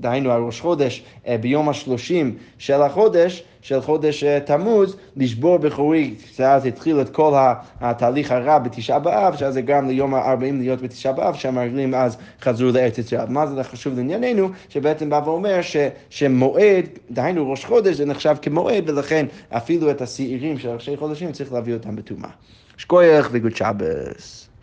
דהיינו 0.00 0.30
הראש 0.30 0.60
חודש, 0.60 1.02
ביום 1.40 1.68
השלושים 1.68 2.36
של 2.58 2.82
החודש, 2.82 3.42
של 3.62 3.80
חודש 3.80 4.24
תמוז, 4.24 4.96
לשבור 5.16 5.56
בכורי, 5.56 6.14
שאז 6.34 6.66
התחיל 6.66 7.00
את 7.00 7.08
כל 7.08 7.32
התהליך 7.80 8.32
הרע 8.32 8.58
בתשעה 8.58 8.98
באב, 8.98 9.36
שאז 9.36 9.54
זה 9.54 9.60
גרם 9.60 9.88
ליום 9.88 10.14
ה-40 10.14 10.44
להיות 10.52 10.82
בתשעה 10.82 11.12
באב, 11.12 11.34
שהמרגלים 11.34 11.94
אז 11.94 12.16
חזרו 12.40 12.70
לארץ 12.70 12.98
ישראל. 12.98 13.28
מה 13.28 13.46
זה 13.46 13.64
חשוב 13.64 13.96
לענייננו? 13.96 14.48
שבעצם 14.68 15.10
בא 15.10 15.20
ואומר 15.24 15.62
ש, 15.62 15.76
שמועד, 16.10 16.86
דהיינו 17.10 17.50
ראש 17.50 17.64
חודש, 17.64 17.96
זה 17.96 18.06
נחשב 18.06 18.36
כמועד, 18.42 18.90
ולכן 18.90 19.26
אפילו 19.48 19.90
את 19.90 20.02
השעירים 20.02 20.58
של 20.58 20.68
ראשי 20.68 20.96
חודשים 20.96 21.32
צריך 21.32 21.52
להביא 21.52 21.74
אותם 21.74 21.96
בטומאה. 21.96 22.30
שכוייך 22.76 23.28
וגוד 23.32 23.56
שבס. 23.56 24.41